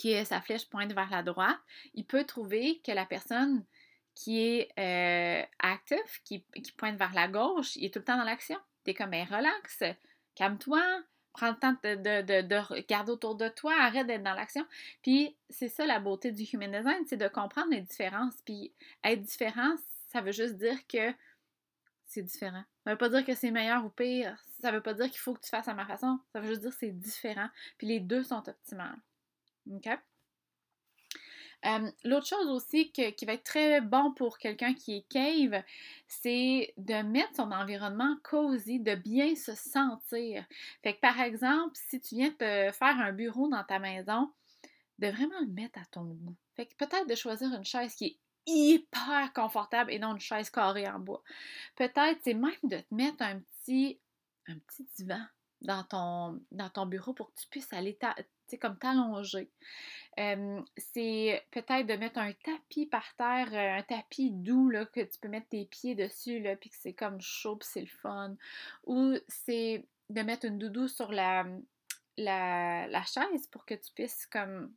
qui 0.00 0.12
est 0.12 0.24
sa 0.24 0.40
flèche 0.40 0.66
pointe 0.66 0.94
vers 0.94 1.10
la 1.10 1.22
droite, 1.22 1.58
il 1.92 2.06
peut 2.06 2.24
trouver 2.24 2.80
que 2.82 2.90
la 2.90 3.04
personne 3.04 3.62
qui 4.14 4.40
est 4.40 4.70
euh, 4.78 5.44
active, 5.58 6.22
qui, 6.24 6.42
pointe 6.78 6.96
vers 6.96 7.12
la 7.12 7.28
gauche, 7.28 7.76
il 7.76 7.84
est 7.84 7.92
tout 7.92 7.98
le 7.98 8.06
temps 8.06 8.16
dans 8.16 8.24
l'action. 8.24 8.56
T'es 8.82 8.94
comme, 8.94 9.10
ben, 9.10 9.26
relax, 9.30 9.82
calme-toi, 10.34 10.80
Prends 11.34 11.50
le 11.50 11.56
temps 11.56 11.76
de, 11.84 12.74
regarder 12.74 13.12
autour 13.12 13.36
de 13.36 13.48
toi, 13.48 13.74
arrête 13.78 14.06
d'être 14.06 14.22
dans 14.22 14.32
l'action. 14.32 14.66
Puis 15.02 15.36
c'est 15.50 15.68
ça 15.68 15.84
la 15.86 16.00
beauté 16.00 16.32
du 16.32 16.44
human 16.44 16.72
design, 16.72 17.04
c'est 17.06 17.18
de 17.18 17.28
comprendre 17.28 17.70
les 17.70 17.82
différences. 17.82 18.34
Puis 18.44 18.72
être 19.04 19.22
différent, 19.22 19.76
ça 20.08 20.22
veut 20.22 20.32
juste 20.32 20.56
dire 20.56 20.78
que 20.88 21.14
c'est 22.06 22.22
différent. 22.22 22.64
Ça 22.84 22.92
veut 22.92 22.98
pas 22.98 23.10
dire 23.10 23.24
que 23.24 23.34
c'est 23.34 23.50
meilleur 23.50 23.84
ou 23.84 23.90
pire. 23.90 24.42
Ça 24.60 24.72
veut 24.72 24.80
pas 24.80 24.94
dire 24.94 25.10
qu'il 25.10 25.20
faut 25.20 25.34
que 25.34 25.40
tu 25.40 25.50
fasses 25.50 25.68
à 25.68 25.74
ma 25.74 25.84
façon. 25.84 26.18
Ça 26.32 26.40
veut 26.40 26.48
juste 26.48 26.62
dire 26.62 26.70
que 26.70 26.78
c'est 26.78 26.98
différent. 26.98 27.48
Puis 27.76 27.86
les 27.86 28.00
deux 28.00 28.24
sont 28.24 28.48
optimales. 28.48 28.98
OK? 29.70 29.88
L'autre 32.04 32.26
chose 32.26 32.48
aussi 32.48 32.90
qui 32.90 33.24
va 33.26 33.34
être 33.34 33.44
très 33.44 33.80
bon 33.80 34.12
pour 34.12 34.38
quelqu'un 34.38 34.72
qui 34.72 34.96
est 34.96 35.08
cave, 35.08 35.62
c'est 36.08 36.72
de 36.78 37.02
mettre 37.02 37.36
son 37.36 37.52
environnement 37.52 38.16
cosy, 38.22 38.80
de 38.80 38.94
bien 38.94 39.34
se 39.34 39.54
sentir. 39.54 40.44
Fait 40.82 40.94
que 40.94 41.00
par 41.00 41.20
exemple, 41.20 41.72
si 41.74 42.00
tu 42.00 42.14
viens 42.16 42.30
te 42.30 42.70
faire 42.72 42.98
un 42.98 43.12
bureau 43.12 43.48
dans 43.48 43.64
ta 43.64 43.78
maison, 43.78 44.32
de 44.98 45.08
vraiment 45.08 45.40
le 45.40 45.48
mettre 45.48 45.78
à 45.78 45.84
ton 45.86 46.04
goût. 46.04 46.36
Fait 46.56 46.66
que 46.66 46.74
peut-être 46.76 47.08
de 47.08 47.14
choisir 47.14 47.52
une 47.54 47.64
chaise 47.64 47.94
qui 47.94 48.04
est 48.06 48.18
hyper 48.46 49.32
confortable 49.32 49.92
et 49.92 49.98
non 49.98 50.12
une 50.12 50.20
chaise 50.20 50.50
carrée 50.50 50.88
en 50.88 50.98
bois. 50.98 51.22
Peut-être, 51.76 52.20
c'est 52.22 52.34
même 52.34 52.52
de 52.64 52.78
te 52.78 52.94
mettre 52.94 53.22
un 53.22 53.40
petit, 53.40 53.98
un 54.46 54.58
petit 54.58 54.86
divan 54.96 55.22
dans 55.62 55.84
ton, 55.84 56.42
dans 56.50 56.70
ton 56.70 56.86
bureau 56.86 57.12
pour 57.12 57.32
que 57.32 57.40
tu 57.40 57.46
puisses 57.48 57.72
aller 57.72 57.98
comme 58.58 58.78
t'allonger. 58.78 59.50
c'est 60.16 61.46
peut-être 61.50 61.86
de 61.86 61.94
mettre 61.94 62.18
un 62.18 62.32
tapis 62.32 62.86
par 62.86 63.14
terre, 63.16 63.48
euh, 63.52 63.78
un 63.78 63.82
tapis 63.82 64.30
doux 64.30 64.68
là, 64.70 64.86
que 64.86 65.00
tu 65.00 65.18
peux 65.20 65.28
mettre 65.28 65.48
tes 65.48 65.64
pieds 65.66 65.94
dessus, 65.94 66.40
là, 66.40 66.56
puis 66.56 66.70
que 66.70 66.76
c'est 66.78 66.92
comme 66.92 67.20
chaud, 67.20 67.56
puis 67.56 67.68
c'est 67.70 67.80
le 67.80 67.86
fun. 67.86 68.36
Ou 68.84 69.16
c'est 69.28 69.86
de 70.10 70.22
mettre 70.22 70.46
une 70.46 70.58
doudou 70.58 70.88
sur 70.88 71.12
la, 71.12 71.46
la, 72.16 73.04
chaise 73.04 73.46
pour 73.48 73.64
que 73.64 73.74
tu 73.74 73.92
puisses 73.94 74.26
comme 74.26 74.74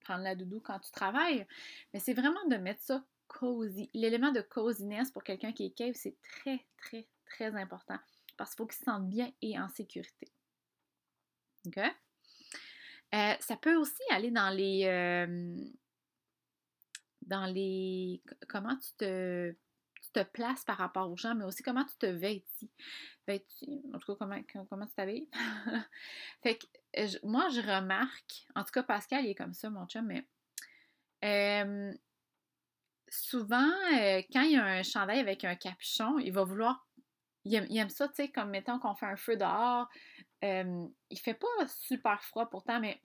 prendre 0.00 0.24
la 0.24 0.34
doudou 0.34 0.60
quand 0.60 0.78
tu 0.80 0.90
travailles. 0.90 1.46
Mais 1.92 2.00
c'est 2.00 2.14
vraiment 2.14 2.44
de 2.48 2.56
mettre 2.56 2.82
ça 2.82 3.04
cozy. 3.26 3.90
L'élément 3.94 4.32
de 4.32 4.40
coziness 4.40 5.10
pour 5.10 5.24
quelqu'un 5.24 5.52
qui 5.52 5.66
est 5.66 5.70
cave, 5.70 5.94
c'est 5.94 6.16
très, 6.22 6.64
très, 6.76 7.06
très 7.26 7.54
important. 7.56 7.98
Parce 8.36 8.50
qu'il 8.50 8.58
faut 8.58 8.66
qu'il 8.66 8.78
se 8.78 8.84
sente 8.84 9.08
bien 9.08 9.32
et 9.42 9.58
en 9.58 9.68
sécurité. 9.68 10.30
OK? 11.66 11.80
Euh, 13.14 13.34
ça 13.38 13.56
peut 13.56 13.76
aussi 13.76 14.02
aller 14.10 14.30
dans 14.30 14.50
les. 14.50 14.84
Euh, 14.86 15.56
dans 17.22 17.46
les. 17.46 18.22
Comment 18.48 18.76
tu 18.76 18.92
te, 18.96 19.54
te 20.12 20.22
places 20.22 20.64
par 20.64 20.78
rapport 20.78 21.10
aux 21.10 21.16
gens, 21.16 21.34
mais 21.34 21.44
aussi 21.44 21.62
comment 21.62 21.84
tu 21.84 21.96
te 21.96 22.06
vêtis. 22.06 22.70
Vêtis, 23.26 23.82
en 23.92 23.98
tout 23.98 24.14
cas, 24.14 24.18
comment, 24.18 24.66
comment 24.68 24.86
tu 24.86 24.94
t'habilles. 24.94 25.28
fait 26.42 26.58
que 26.58 27.26
moi, 27.26 27.48
je 27.50 27.60
remarque, 27.60 28.46
en 28.54 28.64
tout 28.64 28.72
cas, 28.72 28.82
Pascal, 28.82 29.24
il 29.24 29.30
est 29.30 29.34
comme 29.34 29.54
ça, 29.54 29.70
mon 29.70 29.86
chum, 29.86 30.06
mais. 30.06 30.26
Euh, 31.24 31.92
souvent, 33.08 33.70
quand 34.32 34.42
il 34.42 34.52
y 34.52 34.56
a 34.56 34.64
un 34.64 34.82
chandail 34.82 35.20
avec 35.20 35.44
un 35.44 35.54
capuchon, 35.54 36.18
il 36.18 36.32
va 36.32 36.42
vouloir. 36.42 36.88
Il 37.44 37.54
aime, 37.54 37.90
ça, 37.90 38.08
tu 38.08 38.14
sais, 38.14 38.28
comme 38.28 38.50
mettons 38.50 38.78
qu'on 38.78 38.94
fait 38.94 39.06
un 39.06 39.16
feu 39.16 39.36
dehors, 39.36 39.88
euh, 40.42 40.86
il 41.10 41.18
fait 41.18 41.34
pas 41.34 41.46
super 41.66 42.22
froid 42.24 42.48
pourtant, 42.48 42.80
mais 42.80 43.00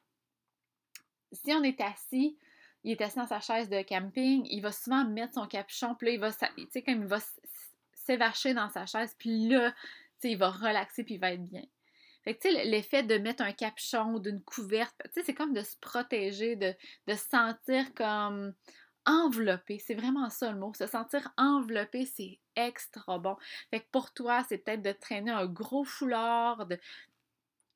si 1.31 1.53
on 1.53 1.63
est 1.63 1.79
assis, 1.81 2.37
il 2.83 2.91
est 2.91 3.01
assis 3.01 3.17
dans 3.17 3.27
sa 3.27 3.39
chaise 3.39 3.69
de 3.69 3.81
camping, 3.81 4.45
il 4.49 4.61
va 4.61 4.71
souvent 4.71 5.05
mettre 5.05 5.33
son 5.33 5.47
capuchon, 5.47 5.95
puis 5.95 6.07
là, 6.07 6.13
il 6.13 6.19
va, 6.19 6.31
tu 6.31 6.67
sais, 6.71 6.81
comme 6.81 7.01
il 7.01 7.07
va 7.07 7.19
s'évacher 7.93 8.53
dans 8.53 8.69
sa 8.69 8.85
chaise, 8.85 9.15
puis 9.17 9.47
là, 9.49 9.71
tu 9.71 9.77
sais, 10.19 10.31
il 10.31 10.37
va 10.37 10.49
relaxer, 10.49 11.03
puis 11.03 11.15
il 11.15 11.19
va 11.19 11.33
être 11.33 11.45
bien. 11.45 11.63
Fait 12.23 12.35
que, 12.35 12.41
tu 12.41 12.53
sais, 12.53 12.65
l'effet 12.65 13.03
de 13.03 13.17
mettre 13.17 13.43
un 13.43 13.53
capuchon 13.53 14.19
d'une 14.19 14.41
couverte, 14.41 14.95
tu 15.05 15.11
sais, 15.13 15.23
c'est 15.23 15.33
comme 15.33 15.53
de 15.53 15.61
se 15.61 15.77
protéger, 15.77 16.55
de, 16.55 16.73
de 17.07 17.13
se 17.13 17.29
sentir 17.29 17.93
comme 17.93 18.53
enveloppé. 19.09 19.79
C'est 19.79 19.95
vraiment 19.95 20.29
ça 20.29 20.51
le 20.51 20.59
mot. 20.59 20.73
Se 20.73 20.85
sentir 20.87 21.33
enveloppé, 21.37 22.05
c'est 22.05 22.39
extra 22.55 23.17
bon. 23.17 23.35
Fait 23.71 23.79
que 23.81 23.87
pour 23.91 24.13
toi, 24.13 24.45
c'est 24.47 24.59
peut-être 24.59 24.83
de 24.83 24.91
traîner 24.91 25.31
un 25.31 25.47
gros 25.47 25.83
foulard, 25.83 26.67
de, 26.67 26.77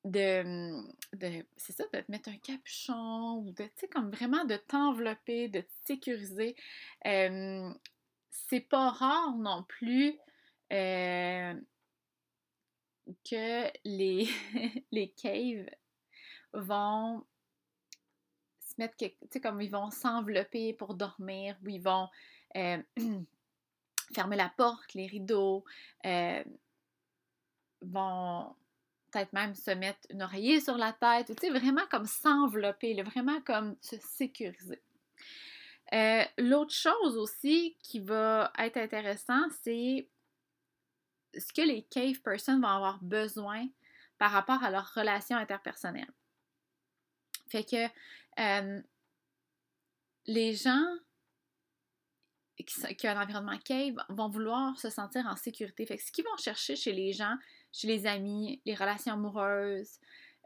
de, 0.05 1.45
c'est 1.57 1.73
ça, 1.73 1.85
de 1.93 1.99
te 1.99 2.11
mettre 2.11 2.29
un 2.29 2.37
capuchon 2.37 3.37
ou 3.37 3.51
de, 3.51 3.63
tu 3.63 3.71
sais, 3.77 3.87
comme 3.87 4.11
vraiment 4.11 4.45
de 4.45 4.57
t'envelopper, 4.57 5.47
de 5.47 5.61
te 5.61 5.73
sécuriser. 5.85 6.55
c'est 7.03 8.67
pas 8.69 8.89
rare 8.91 9.35
non 9.35 9.63
plus 9.63 10.17
que 13.23 13.71
les, 13.85 14.27
les 14.91 15.09
caves 15.09 15.69
vont 16.53 17.25
se 18.73 18.81
mettre, 18.81 18.95
tu 18.97 19.11
sais, 19.29 19.41
comme 19.41 19.61
ils 19.61 19.71
vont 19.71 19.91
s'envelopper 19.91 20.73
pour 20.73 20.95
dormir, 20.95 21.55
ou 21.63 21.69
ils 21.69 21.81
vont 21.81 22.07
fermer 24.13 24.35
la 24.35 24.49
porte, 24.49 24.93
les 24.93 25.07
rideaux, 25.07 25.63
vont 27.81 28.55
peut-être 29.13 29.33
même 29.33 29.55
se 29.55 29.71
mettre 29.71 29.99
une 30.09 30.23
oreiller 30.23 30.59
sur 30.59 30.77
la 30.77 30.93
tête, 30.93 31.27
tu 31.27 31.47
sais, 31.47 31.49
vraiment 31.49 31.85
comme 31.91 32.05
s'envelopper, 32.05 33.01
vraiment 33.03 33.41
comme 33.41 33.75
se 33.81 33.95
sécuriser. 33.97 34.81
Euh, 35.93 36.23
l'autre 36.39 36.73
chose 36.73 37.17
aussi 37.17 37.77
qui 37.79 37.99
va 37.99 38.51
être 38.57 38.77
intéressant, 38.77 39.41
c'est 39.61 40.09
ce 41.37 41.53
que 41.53 41.61
les 41.61 41.83
cave 41.83 42.19
persons 42.21 42.59
vont 42.59 42.67
avoir 42.67 43.03
besoin 43.03 43.67
par 44.17 44.31
rapport 44.31 44.63
à 44.63 44.71
leur 44.71 44.91
relation 44.93 45.37
interpersonnelle. 45.37 46.11
Fait 47.47 47.63
que 47.63 47.87
euh, 48.39 48.81
les 50.25 50.53
gens 50.53 50.85
qui, 52.65 53.07
ont 53.07 53.09
un 53.09 53.21
environnement 53.21 53.57
cave 53.59 53.95
vont 54.09 54.29
vouloir 54.29 54.77
se 54.79 54.89
sentir 54.89 55.25
en 55.25 55.35
sécurité. 55.35 55.85
Fait 55.85 55.97
que 55.97 56.03
ce 56.03 56.11
qu'ils 56.11 56.25
vont 56.25 56.37
chercher 56.37 56.75
chez 56.75 56.93
les 56.93 57.13
gens, 57.13 57.35
chez 57.71 57.87
les 57.87 58.05
amis, 58.05 58.61
les 58.65 58.75
relations 58.75 59.13
amoureuses, 59.13 59.99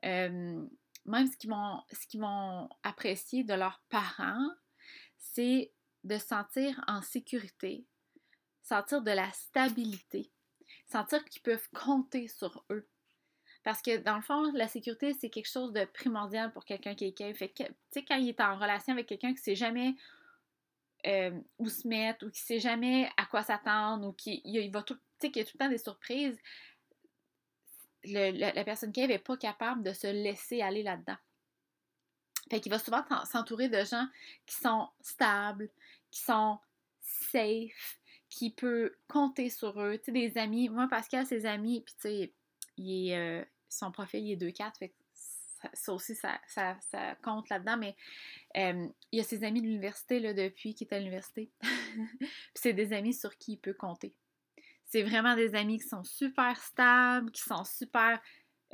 euh, 0.06 0.66
même 1.06 1.28
ce 1.28 1.38
qu'ils 1.38 1.50
vont, 1.50 1.82
vont 2.16 2.70
apprécier 2.84 3.44
de 3.44 3.54
leurs 3.54 3.82
parents, 3.90 4.50
c'est 5.18 5.74
de 6.04 6.18
se 6.18 6.28
sentir 6.28 6.84
en 6.88 7.02
sécurité, 7.02 7.86
sentir 8.62 9.02
de 9.02 9.12
la 9.12 9.32
stabilité, 9.32 10.32
sentir 10.86 11.24
qu'ils 11.26 11.42
peuvent 11.42 11.70
compter 11.74 12.28
sur 12.28 12.66
eux. 12.70 12.88
Parce 13.68 13.82
que 13.82 13.98
dans 13.98 14.16
le 14.16 14.22
fond, 14.22 14.50
la 14.54 14.70
sécurité, 14.70 15.14
c'est 15.14 15.30
quelque 15.30 15.52
chose 15.52 15.74
de 15.74 15.84
primordial 15.84 16.54
pour 16.54 16.64
quelqu'un 16.64 16.96
qui 16.96 17.04
est 17.04 17.12
cave. 17.12 17.38
Que, 17.38 17.64
tu 17.64 17.74
sais, 17.92 18.06
quand 18.06 18.16
il 18.16 18.30
est 18.30 18.40
en 18.40 18.58
relation 18.58 18.94
avec 18.94 19.08
quelqu'un 19.08 19.34
qui 19.34 19.42
ne 19.42 19.44
sait 19.44 19.56
jamais 19.58 19.94
euh, 21.06 21.38
où 21.58 21.68
se 21.68 21.86
mettre 21.86 22.26
ou 22.26 22.30
qui 22.30 22.40
sait 22.40 22.62
jamais 22.62 23.10
à 23.18 23.26
quoi 23.26 23.44
s'attendre 23.44 24.08
ou 24.08 24.14
qui 24.14 24.42
il 24.46 24.72
va 24.72 24.84
tout, 24.84 24.96
tu 24.96 25.02
sais, 25.20 25.32
qui 25.32 25.42
a 25.42 25.44
tout 25.44 25.52
le 25.56 25.66
temps 25.66 25.70
des 25.70 25.80
surprises, 25.80 26.40
la, 28.06 28.64
personne 28.64 28.94
qui 28.94 29.06
n'est 29.06 29.20
pas 29.20 29.36
capable 29.36 29.84
de 29.84 29.92
se 29.92 30.08
laisser 30.08 30.62
aller 30.62 30.82
là-dedans. 30.82 31.18
Fait 32.50 32.62
qu'il 32.62 32.72
va 32.72 32.80
souvent 32.80 33.04
s'entourer 33.26 33.68
de 33.68 33.84
gens 33.84 34.08
qui 34.46 34.56
sont 34.56 34.88
stables, 35.02 35.70
qui 36.10 36.22
sont 36.22 36.58
safe, 37.02 38.00
qui 38.30 38.50
peut 38.50 38.96
compter 39.10 39.50
sur 39.50 39.78
eux. 39.82 39.98
Tu 39.98 40.06
sais, 40.06 40.12
des 40.14 40.38
amis. 40.38 40.70
Moi, 40.70 40.88
Pascal, 40.90 41.26
ses 41.26 41.46
amis, 41.46 41.82
puis 41.82 41.96
tu 41.96 42.02
sais, 42.08 42.34
il 42.78 43.10
est, 43.10 43.18
euh, 43.18 43.46
son 43.70 43.92
profil, 43.92 44.26
il 44.26 44.32
est 44.34 44.52
2-4, 44.52 44.78
fait 44.78 44.94
ça, 45.74 45.94
aussi, 45.94 46.16
ça, 46.16 46.40
compte 47.24 47.50
là-dedans, 47.50 47.78
mais 47.78 47.96
euh, 48.58 48.88
il 49.12 49.18
y 49.18 49.22
a 49.22 49.24
ses 49.24 49.44
amis 49.44 49.62
de 49.62 49.68
l'université 49.68 50.34
depuis 50.34 50.74
qu'il 50.76 50.88
est 50.88 50.94
à 50.94 51.00
l'université. 51.00 51.52
puis 51.62 52.30
c'est 52.54 52.74
des 52.74 52.94
amis 52.94 53.14
sur 53.14 53.38
qui 53.38 53.54
il 53.54 53.58
peut 53.58 53.74
compter. 53.74 54.14
C'est 54.86 55.04
vraiment 55.04 55.36
des 55.36 55.56
amis 55.56 55.80
qui 55.80 55.88
sont 55.88 56.04
super 56.04 56.62
stables, 56.62 57.32
qui 57.32 57.42
sont 57.42 57.64
super. 57.64 58.22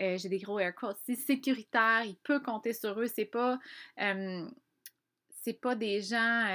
Euh, 0.02 0.18
j'ai 0.18 0.30
des 0.30 0.40
gros 0.40 0.60
air 0.60 0.74
quotes, 0.76 0.98
c'est 1.06 1.16
sécuritaire, 1.16 2.04
il 2.06 2.18
peut 2.18 2.40
compter 2.40 2.74
sur 2.74 3.00
eux. 3.00 3.08
C'est 3.08 3.26
pas. 3.26 3.60
Euh, 4.00 4.48
c'est 5.30 5.60
pas 5.60 5.76
des 5.76 6.02
gens 6.02 6.46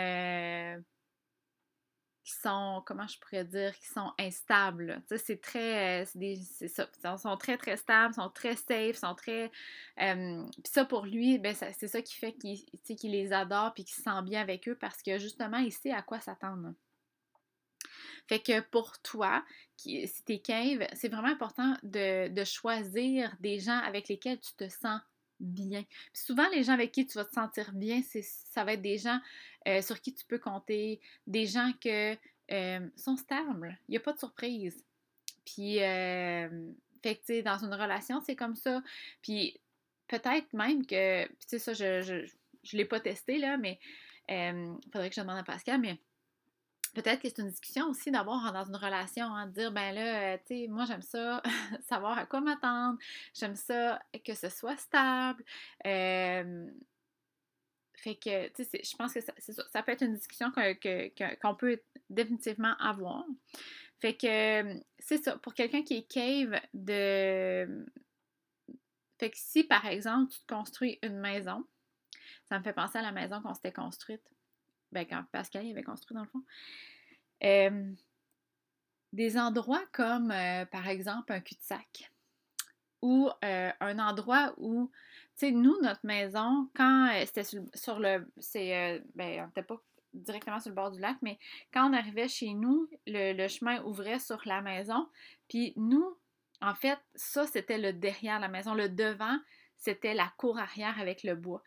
qui 2.28 2.35
sont, 2.35 2.82
comment 2.85 3.06
je 3.06 3.18
pourrais 3.18 3.44
dire, 3.44 3.75
qui 3.78 3.87
sont 3.87 4.12
instables. 4.18 5.02
C'est 5.16 5.40
très, 5.40 6.04
c'est 6.04 6.68
ça, 6.68 6.87
ils 7.02 7.18
sont 7.18 7.37
très, 7.38 7.56
très 7.56 7.78
stables, 7.78 8.12
sont 8.12 8.28
très 8.28 8.54
safe, 8.54 8.97
sont 8.97 9.14
très... 9.14 9.50
puis 9.97 10.52
ça, 10.64 10.85
pour 10.85 11.06
lui, 11.06 11.38
ben, 11.38 11.54
c'est 11.54 11.88
ça 11.88 12.02
qui 12.02 12.14
fait 12.14 12.35
qu'il 12.35 13.11
les 13.11 13.32
adore 13.32 13.73
puis 13.73 13.85
qu'il 13.85 13.94
se 13.94 14.02
sent 14.02 14.23
bien 14.25 14.42
avec 14.42 14.68
eux 14.68 14.76
parce 14.76 15.02
que, 15.02 15.18
justement, 15.18 15.56
il 15.56 15.73
sait 15.73 15.92
à 15.92 16.02
quoi 16.02 16.20
s'attendre. 16.20 16.75
Fait 18.28 18.40
que 18.40 18.61
pour 18.61 19.00
toi, 19.00 19.42
qui, 19.78 20.06
si 20.06 20.23
t'es 20.23 20.38
cave, 20.40 20.87
c'est 20.92 21.08
vraiment 21.08 21.28
important 21.28 21.78
de, 21.82 22.28
de 22.28 22.44
choisir 22.44 23.35
des 23.40 23.58
gens 23.58 23.78
avec 23.78 24.08
lesquels 24.08 24.38
tu 24.38 24.52
te 24.52 24.68
sens 24.68 25.00
bien. 25.40 25.85
souvent, 26.12 26.49
les 26.50 26.64
gens 26.64 26.73
avec 26.73 26.92
qui 26.92 27.07
tu 27.07 27.14
vas 27.14 27.25
te 27.25 27.33
sentir 27.33 27.73
bien, 27.73 28.02
ça 28.02 28.64
va 28.64 28.75
être 28.75 28.83
des 28.83 28.99
gens 28.99 29.21
euh, 29.66 29.83
sur 29.83 30.00
qui 30.00 30.14
tu 30.14 30.25
peux 30.25 30.38
compter, 30.38 31.00
des 31.26 31.47
gens 31.47 31.73
qui 31.80 31.90
euh, 31.90 32.88
sont 32.97 33.16
stables. 33.16 33.78
Il 33.88 33.92
n'y 33.92 33.97
a 33.97 34.00
pas 34.00 34.12
de 34.12 34.18
surprise. 34.18 34.85
Puis, 35.45 35.83
euh, 35.83 36.49
fait 37.02 37.16
que, 37.16 37.26
tu 37.26 37.42
dans 37.42 37.59
une 37.59 37.75
relation, 37.75 38.21
c'est 38.21 38.37
comme 38.37 38.57
ça. 38.57 38.83
Puis, 39.23 39.59
peut-être 40.09 40.52
même 40.52 40.87
que, 40.87 41.26
tu 41.26 41.35
sais, 41.47 41.59
ça, 41.59 41.73
je 41.73 42.12
ne 42.12 42.26
l'ai 42.73 42.85
pas 42.85 43.00
testé, 43.00 43.38
là, 43.38 43.57
mais 43.57 43.78
il 44.28 44.78
faudrait 44.92 45.09
que 45.09 45.16
je 45.16 45.21
demande 45.21 45.38
à 45.38 45.42
Pascal, 45.42 45.80
mais 45.80 45.99
peut-être 46.95 47.23
que 47.23 47.28
c'est 47.28 47.38
une 47.38 47.50
discussion 47.50 47.88
aussi 47.88 48.11
d'avoir 48.11 48.52
dans 48.52 48.64
une 48.64 48.76
relation, 48.76 49.26
hein, 49.26 49.47
de 49.47 49.52
dire, 49.52 49.73
ben 49.73 49.95
là, 49.95 50.35
euh, 50.35 50.38
tu 50.47 50.62
sais, 50.62 50.68
moi 50.68 50.85
j'aime 50.85 51.02
ça, 51.02 51.42
savoir 51.88 52.18
à 52.18 52.26
quoi 52.26 52.40
m'attendre, 52.40 52.99
j'aime 53.35 53.57
ça 53.57 54.00
que 54.25 54.35
ce 54.35 54.49
soit 54.49 54.76
stable. 54.76 55.42
fait 55.85 56.54
que, 58.16 58.49
tu 58.49 58.64
sais, 58.64 58.83
je 58.85 58.97
pense 58.97 59.12
que 59.12 59.21
ça, 59.21 59.33
ça, 59.73 59.83
peut 59.83 59.92
être 59.92 60.02
une 60.02 60.14
discussion 60.14 60.52
qu'on 60.52 61.54
peut 61.54 61.80
définitivement 62.11 62.75
avoir. 62.78 63.25
Fait 64.00 64.14
que, 64.14 64.80
c'est 64.99 65.18
ça, 65.18 65.37
pour 65.38 65.54
quelqu'un 65.54 65.83
qui 65.83 65.99
est 65.99 66.09
cave, 66.09 66.61
de... 66.73 67.87
Fait 69.18 69.30
que 69.30 69.37
si, 69.37 69.64
par 69.64 69.85
exemple, 69.87 70.33
tu 70.33 70.38
te 70.38 70.54
construis 70.54 71.00
une 71.02 71.18
maison, 71.18 71.64
ça 72.49 72.59
me 72.59 72.62
fait 72.62 72.73
penser 72.73 72.99
à 72.99 73.02
la 73.02 73.11
maison 73.11 73.42
qu'on 73.42 73.54
s'était 73.54 73.73
construite 73.73 74.23
ben, 74.92 75.07
quand 75.07 75.25
Pascal 75.33 75.66
y 75.66 75.71
avait 75.71 75.83
construit 75.83 76.14
dans 76.14 76.23
le 76.23 76.28
fond, 76.28 76.42
des 79.12 79.38
endroits 79.38 79.85
comme, 79.92 80.30
euh, 80.30 80.64
par 80.66 80.88
exemple, 80.88 81.33
un 81.33 81.40
cul-de-sac 81.40 82.11
ou 83.00 83.30
euh, 83.45 83.71
un 83.80 83.99
endroit 83.99 84.54
où, 84.57 84.90
tu 85.37 85.47
sais, 85.47 85.50
nous, 85.52 85.80
notre 85.83 86.04
maison, 86.04 86.68
quand 86.75 87.11
euh, 87.12 87.25
c'était 87.26 87.45
sur, 87.45 87.99
le, 88.00 88.30
c'est, 88.38 89.02
ben, 89.14 89.42
on 89.42 89.47
n'était 89.47 89.62
pas 89.62 89.80
directement 90.12 90.59
sur 90.59 90.71
le 90.71 90.75
bord 90.75 90.90
du 90.90 91.00
lac, 91.00 91.16
mais 91.23 91.38
quand 91.73 91.88
on 91.88 91.92
arrivait 91.92 92.28
chez 92.28 92.54
nous, 92.54 92.88
le, 93.07 93.47
chemin 93.47 93.83
ouvrait 93.85 94.18
sur 94.18 94.40
la 94.47 94.61
maison, 94.61 95.09
puis 95.49 95.73
nous, 95.76 96.16
en 96.61 96.75
fait, 96.75 96.99
ça, 97.14 97.47
c'était 97.47 97.78
le 97.78 97.92
derrière 97.92 98.40
la 98.40 98.49
maison. 98.49 98.75
Le 98.75 98.88
devant, 98.88 99.38
c'était 99.76 100.14
la 100.14 100.33
cour 100.37 100.59
arrière 100.59 100.99
avec 100.99 101.23
le 101.23 101.37
bois. 101.37 101.62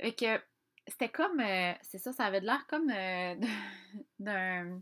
Fait 0.00 0.12
que 0.12 0.40
c'était 0.86 1.08
comme, 1.08 1.40
euh, 1.40 1.72
c'est 1.82 1.98
ça, 1.98 2.12
ça 2.12 2.24
avait 2.24 2.40
de 2.40 2.46
l'air 2.46 2.66
comme 2.68 2.90
euh, 2.90 3.34
d'un... 4.18 4.80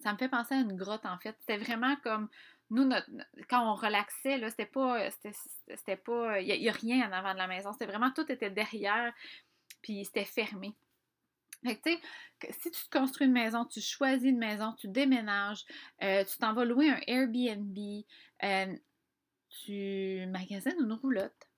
Ça 0.00 0.12
me 0.12 0.18
fait 0.18 0.28
penser 0.28 0.54
à 0.54 0.58
une 0.58 0.76
grotte, 0.76 1.06
en 1.06 1.16
fait. 1.18 1.36
C'était 1.40 1.58
vraiment 1.58 1.94
comme, 2.02 2.28
nous, 2.70 2.90
quand 3.48 3.70
on 3.70 3.76
relaxait, 3.76 4.38
là, 4.38 4.50
c'était 4.50 4.66
pas, 4.66 5.08
c'était 5.68 5.96
pas, 5.96 6.40
il 6.40 6.60
n'y 6.60 6.68
a, 6.68 6.72
rien 6.72 7.08
en 7.08 7.12
avant 7.12 7.34
de 7.34 7.38
la 7.38 7.46
maison. 7.46 7.72
C'était 7.72 7.86
vraiment, 7.86 8.10
tout 8.10 8.30
était 8.32 8.50
derrière, 8.50 9.12
puis 9.80 10.04
c'était 10.04 10.24
fermé. 10.24 10.74
Fait 11.62 11.76
que, 11.76 11.88
tu 11.88 11.94
sais, 11.94 12.52
si 12.60 12.70
tu 12.72 12.84
te 12.84 12.98
construis 12.98 13.28
une 13.28 13.32
maison, 13.32 13.64
tu 13.64 13.80
choisis 13.80 14.28
une 14.28 14.38
maison, 14.38 14.72
tu 14.72 14.88
déménages, 14.88 15.64
euh, 16.02 16.24
tu 16.24 16.36
t'en 16.38 16.52
vas 16.52 16.64
louer 16.64 16.90
un 16.90 17.00
Airbnb, 17.06 17.78
tu 19.48 20.26
magasines 20.26 20.74
une 20.80 20.94
roulotte, 20.94 21.48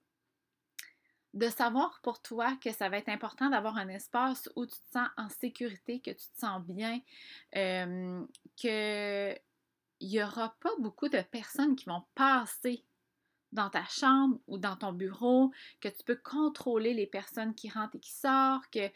de 1.34 1.48
savoir 1.48 2.00
pour 2.02 2.22
toi 2.22 2.56
que 2.62 2.72
ça 2.72 2.88
va 2.88 2.98
être 2.98 3.08
important 3.08 3.50
d'avoir 3.50 3.76
un 3.76 3.88
espace 3.88 4.48
où 4.56 4.66
tu 4.66 4.76
te 4.76 4.92
sens 4.92 5.08
en 5.16 5.28
sécurité, 5.28 6.00
que 6.00 6.12
tu 6.12 6.26
te 6.28 6.38
sens 6.38 6.62
bien, 6.62 7.00
euh, 7.56 8.24
qu'il 8.56 9.38
n'y 10.00 10.22
aura 10.22 10.56
pas 10.60 10.70
beaucoup 10.78 11.08
de 11.08 11.20
personnes 11.22 11.74
qui 11.74 11.86
vont 11.86 12.04
passer 12.14 12.84
dans 13.54 13.70
ta 13.70 13.84
chambre 13.86 14.38
ou 14.48 14.58
dans 14.58 14.76
ton 14.76 14.92
bureau, 14.92 15.52
que 15.80 15.88
tu 15.88 16.02
peux 16.04 16.16
contrôler 16.16 16.92
les 16.92 17.06
personnes 17.06 17.54
qui 17.54 17.70
rentrent 17.70 17.96
et 17.96 18.00
qui 18.00 18.12
sortent, 18.12 18.68
que 18.70 18.90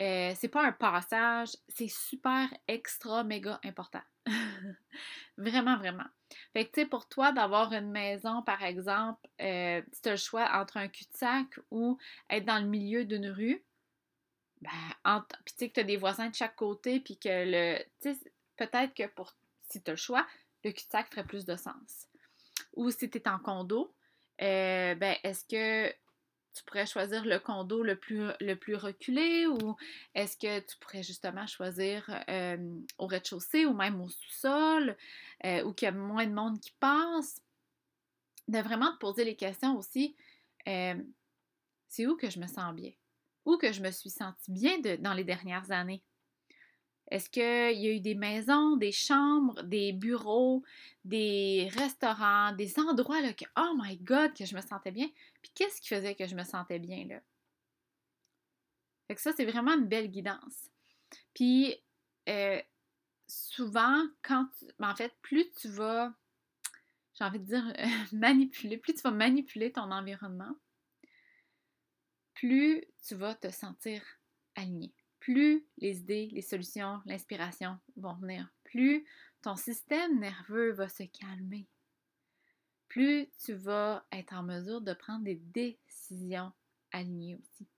euh, 0.00 0.32
c'est 0.36 0.48
pas 0.48 0.64
un 0.64 0.72
passage, 0.72 1.48
c'est 1.68 1.88
super 1.88 2.48
extra 2.68 3.24
méga 3.24 3.58
important. 3.64 4.02
vraiment, 5.38 5.76
vraiment. 5.78 6.04
Fait 6.52 6.66
que, 6.66 6.72
tu 6.72 6.80
sais, 6.80 6.86
pour 6.86 7.08
toi, 7.08 7.32
d'avoir 7.32 7.72
une 7.72 7.90
maison, 7.90 8.42
par 8.42 8.62
exemple, 8.62 9.26
euh, 9.40 9.82
si 9.92 10.02
tu 10.02 10.08
as 10.08 10.12
le 10.12 10.18
choix 10.18 10.48
entre 10.52 10.76
un 10.76 10.88
cul-de-sac 10.88 11.58
ou 11.70 11.98
être 12.30 12.44
dans 12.44 12.58
le 12.58 12.68
milieu 12.68 13.04
d'une 13.04 13.28
rue, 13.28 13.64
ben, 14.60 15.24
tu 15.46 15.54
sais 15.56 15.68
que 15.70 15.74
tu 15.74 15.80
as 15.80 15.84
des 15.84 15.96
voisins 15.96 16.28
de 16.28 16.34
chaque 16.34 16.54
côté, 16.54 17.00
puis 17.00 17.18
que 17.18 17.28
le. 17.28 17.78
Tu 18.00 18.14
sais, 18.14 18.32
peut-être 18.56 18.94
que 18.94 19.06
pour. 19.08 19.34
Si 19.68 19.82
tu 19.82 19.90
as 19.90 19.94
le 19.94 19.98
choix, 19.98 20.26
le 20.64 20.70
cul-de-sac 20.70 21.08
ferait 21.08 21.26
plus 21.26 21.44
de 21.44 21.56
sens. 21.56 22.08
Ou 22.74 22.90
si 22.90 23.10
tu 23.10 23.18
es 23.18 23.28
en 23.28 23.38
condo, 23.38 23.92
euh, 24.42 24.94
ben, 24.94 25.16
est-ce 25.22 25.44
que 25.44 25.92
tu 26.54 26.64
pourrais 26.64 26.86
choisir 26.86 27.24
le 27.24 27.38
condo 27.38 27.82
le 27.82 27.96
plus, 27.96 28.30
le 28.40 28.54
plus 28.54 28.74
reculé 28.74 29.46
ou 29.46 29.76
est-ce 30.14 30.36
que 30.36 30.60
tu 30.60 30.76
pourrais 30.78 31.02
justement 31.02 31.46
choisir 31.46 32.04
euh, 32.28 32.80
au 32.98 33.06
rez-de-chaussée 33.06 33.64
ou 33.64 33.72
même 33.72 34.00
au 34.00 34.08
sous-sol 34.08 34.96
euh, 35.44 35.62
ou 35.64 35.72
qu'il 35.72 35.86
y 35.86 35.88
a 35.88 35.92
moins 35.92 36.26
de 36.26 36.34
monde 36.34 36.60
qui 36.60 36.72
passe? 36.78 37.40
De 38.48 38.58
vraiment 38.58 38.92
te 38.92 38.98
poser 38.98 39.24
les 39.24 39.36
questions 39.36 39.78
aussi, 39.78 40.16
c'est 40.66 42.06
où 42.06 42.16
que 42.16 42.28
je 42.28 42.40
me 42.40 42.46
sens 42.46 42.74
bien? 42.74 42.90
Où 43.44 43.56
que 43.56 43.72
je 43.72 43.80
me 43.80 43.90
suis 43.90 44.10
sentie 44.10 44.50
bien 44.50 44.78
dans 44.98 45.14
les 45.14 45.24
dernières 45.24 45.70
années? 45.70 46.02
Est-ce 47.10 47.28
qu'il 47.28 47.80
y 47.80 47.88
a 47.88 47.92
eu 47.92 48.00
des 48.00 48.14
maisons, 48.14 48.76
des 48.76 48.92
chambres, 48.92 49.62
des 49.64 49.92
bureaux, 49.92 50.62
des 51.04 51.68
restaurants, 51.76 52.52
des 52.52 52.78
endroits 52.78 53.20
là, 53.20 53.32
que, 53.34 53.44
oh 53.56 53.74
my 53.76 53.98
God, 53.98 54.34
que 54.34 54.46
je 54.46 54.54
me 54.54 54.60
sentais 54.60 54.92
bien? 54.92 55.08
Puis 55.42 55.52
qu'est-ce 55.54 55.80
qui 55.80 55.88
faisait 55.88 56.14
que 56.14 56.26
je 56.26 56.34
me 56.34 56.44
sentais 56.44 56.78
bien 56.78 57.04
là? 57.06 57.20
Fait 59.08 59.14
que 59.16 59.20
ça, 59.20 59.32
c'est 59.36 59.44
vraiment 59.44 59.74
une 59.74 59.88
belle 59.88 60.10
guidance. 60.10 60.70
Puis 61.34 61.76
euh, 62.28 62.62
souvent, 63.26 64.06
quand 64.22 64.48
tu. 64.58 64.66
Ben, 64.78 64.90
en 64.90 64.96
fait, 64.96 65.12
plus 65.22 65.50
tu 65.50 65.68
vas, 65.68 66.14
j'ai 67.14 67.24
envie 67.24 67.40
de 67.40 67.44
dire, 67.44 67.64
manipuler, 68.12 68.78
plus 68.78 68.94
tu 68.94 69.02
vas 69.02 69.10
manipuler 69.10 69.72
ton 69.72 69.90
environnement, 69.90 70.56
plus 72.34 72.84
tu 73.06 73.14
vas 73.16 73.34
te 73.34 73.50
sentir 73.50 74.02
aligné 74.54 74.94
plus 75.22 75.64
les 75.78 76.00
idées, 76.00 76.28
les 76.32 76.42
solutions, 76.42 77.00
l'inspiration 77.06 77.78
vont 77.96 78.14
venir, 78.14 78.48
plus 78.64 79.06
ton 79.40 79.54
système 79.54 80.18
nerveux 80.18 80.72
va 80.72 80.88
se 80.88 81.04
calmer, 81.04 81.68
plus 82.88 83.28
tu 83.44 83.52
vas 83.52 84.04
être 84.10 84.32
en 84.32 84.42
mesure 84.42 84.80
de 84.80 84.92
prendre 84.92 85.22
des 85.22 85.36
décisions 85.36 86.52
alignées 86.90 87.36
aussi. 87.36 87.68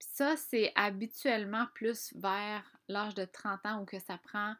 ça, 0.00 0.36
c'est 0.36 0.70
habituellement 0.74 1.66
plus 1.74 2.12
vers 2.14 2.62
l'âge 2.88 3.14
de 3.14 3.24
30 3.24 3.64
ans 3.64 3.80
où 3.80 3.86
que 3.86 3.98
ça 3.98 4.18
prend 4.18 4.54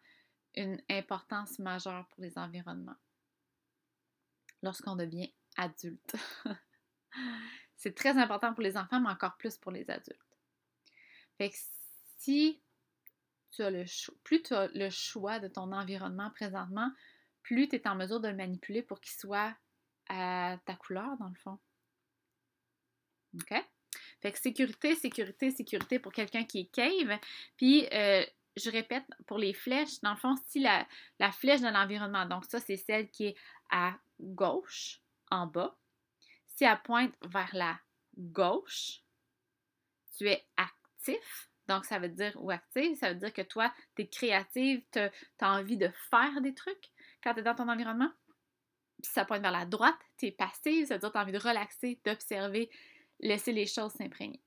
une 0.55 0.81
importance 0.89 1.59
majeure 1.59 2.09
pour 2.09 2.23
les 2.23 2.39
environnements. 2.39 2.97
Lorsqu'on 4.63 4.97
devient 4.97 5.31
adulte. 5.59 6.17
c'est 7.77 7.95
très 7.95 8.17
important 8.17 8.55
pour 8.55 8.63
les 8.63 8.79
enfants, 8.79 9.01
mais 9.01 9.11
encore 9.11 9.37
plus 9.37 9.59
pour 9.59 9.71
les 9.71 9.91
adultes. 9.91 10.32
Fait 11.43 11.51
que 11.51 11.57
si 12.19 12.63
tu 13.51 13.63
as 13.63 13.71
le 13.73 13.85
plus 14.23 14.45
tu 14.45 14.55
as 14.55 14.69
le 14.69 14.91
choix 14.91 15.41
de 15.41 15.49
ton 15.49 15.73
environnement 15.73 16.31
présentement, 16.31 16.89
plus 17.43 17.69
tu 17.69 17.75
es 17.75 17.89
en 17.89 17.97
mesure 17.97 18.21
de 18.21 18.29
le 18.29 18.37
manipuler 18.37 18.81
pour 18.81 19.01
qu'il 19.01 19.19
soit 19.19 19.53
à 20.09 20.57
ta 20.67 20.77
couleur, 20.77 21.17
dans 21.19 21.27
le 21.27 21.35
fond. 21.35 21.59
OK? 23.35 23.55
Fait 24.21 24.31
que 24.31 24.39
sécurité, 24.39 24.95
sécurité, 24.95 25.51
sécurité 25.51 25.99
pour 25.99 26.13
quelqu'un 26.13 26.45
qui 26.45 26.61
est 26.61 26.71
cave. 26.73 27.19
Puis, 27.57 27.89
euh, 27.93 28.25
je 28.55 28.71
répète, 28.71 29.05
pour 29.27 29.39
les 29.39 29.53
flèches, 29.53 30.01
dans 30.01 30.13
le 30.13 30.19
fond, 30.19 30.37
si 30.47 30.61
la, 30.61 30.87
la 31.19 31.33
flèche 31.33 31.61
de 31.61 31.67
l'environnement, 31.67 32.25
donc 32.25 32.45
ça, 32.45 32.61
c'est 32.61 32.77
celle 32.77 33.11
qui 33.11 33.25
est 33.25 33.37
à 33.69 33.99
gauche, 34.21 35.01
en 35.33 35.49
bas. 35.49 35.77
Si 36.47 36.63
elle 36.63 36.81
pointe 36.83 37.17
vers 37.25 37.51
la 37.53 37.81
gauche, 38.17 39.01
tu 40.17 40.29
es 40.29 40.47
à 40.57 40.69
donc, 41.69 41.85
ça 41.85 41.99
veut 41.99 42.09
dire, 42.09 42.33
ou 42.41 42.51
active, 42.51 42.97
ça 42.97 43.13
veut 43.13 43.19
dire 43.19 43.33
que 43.33 43.43
toi, 43.43 43.73
tu 43.95 44.03
es 44.03 44.07
créative, 44.09 44.83
tu 44.93 44.99
as 44.99 45.11
envie 45.41 45.77
de 45.77 45.91
faire 46.11 46.41
des 46.41 46.55
trucs 46.55 46.91
quand 47.23 47.35
tu 47.35 47.41
es 47.41 47.43
dans 47.43 47.55
ton 47.55 47.69
environnement. 47.69 48.11
Puis 49.03 49.13
ça 49.13 49.25
pointe 49.25 49.43
vers 49.43 49.53
la 49.53 49.65
droite, 49.65 49.99
tu 50.17 50.27
es 50.27 50.33
passive, 50.33 50.87
ça 50.87 50.95
veut 50.95 51.01
dire 51.01 51.09
que 51.09 51.13
tu 51.13 51.19
as 51.19 51.23
envie 51.23 51.33
de 51.33 51.39
relaxer, 51.39 52.01
d'observer, 52.05 52.71
laisser 53.21 53.53
les 53.53 53.67
choses 53.67 53.93
s'imprégner. 53.93 54.41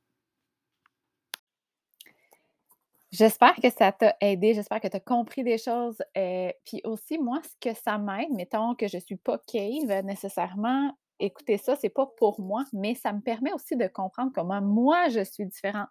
J'espère 3.12 3.56
que 3.56 3.70
ça 3.70 3.94
t'a 3.94 4.18
aidé, 4.20 4.54
j'espère 4.54 4.82
que 4.82 4.90
tu 4.90 4.98
as 4.98 5.02
compris 5.02 5.44
des 5.44 5.58
choses. 5.58 6.02
Euh, 6.18 6.52
puis 6.66 6.82
aussi, 6.84 7.18
moi, 7.18 7.42
ce 7.44 7.70
que 7.70 7.74
ça 7.74 7.98
m'aide, 7.98 8.32
mettons 8.32 8.76
que 8.76 8.90
je 8.90 8.98
ne 8.98 9.02
suis 9.02 9.16
pas 9.16 9.38
cave 9.48 10.04
nécessairement, 10.04 10.98
écoutez 11.20 11.58
ça, 11.58 11.78
c'est 11.78 11.90
pas 11.90 12.08
pour 12.18 12.42
moi, 12.42 12.66
mais 12.74 12.94
ça 12.94 13.14
me 13.14 13.22
permet 13.22 13.54
aussi 13.54 13.78
de 13.78 13.88
comprendre 13.88 14.32
comment 14.36 14.62
moi 14.62 15.08
je 15.08 15.24
suis 15.24 15.46
différente 15.46 15.88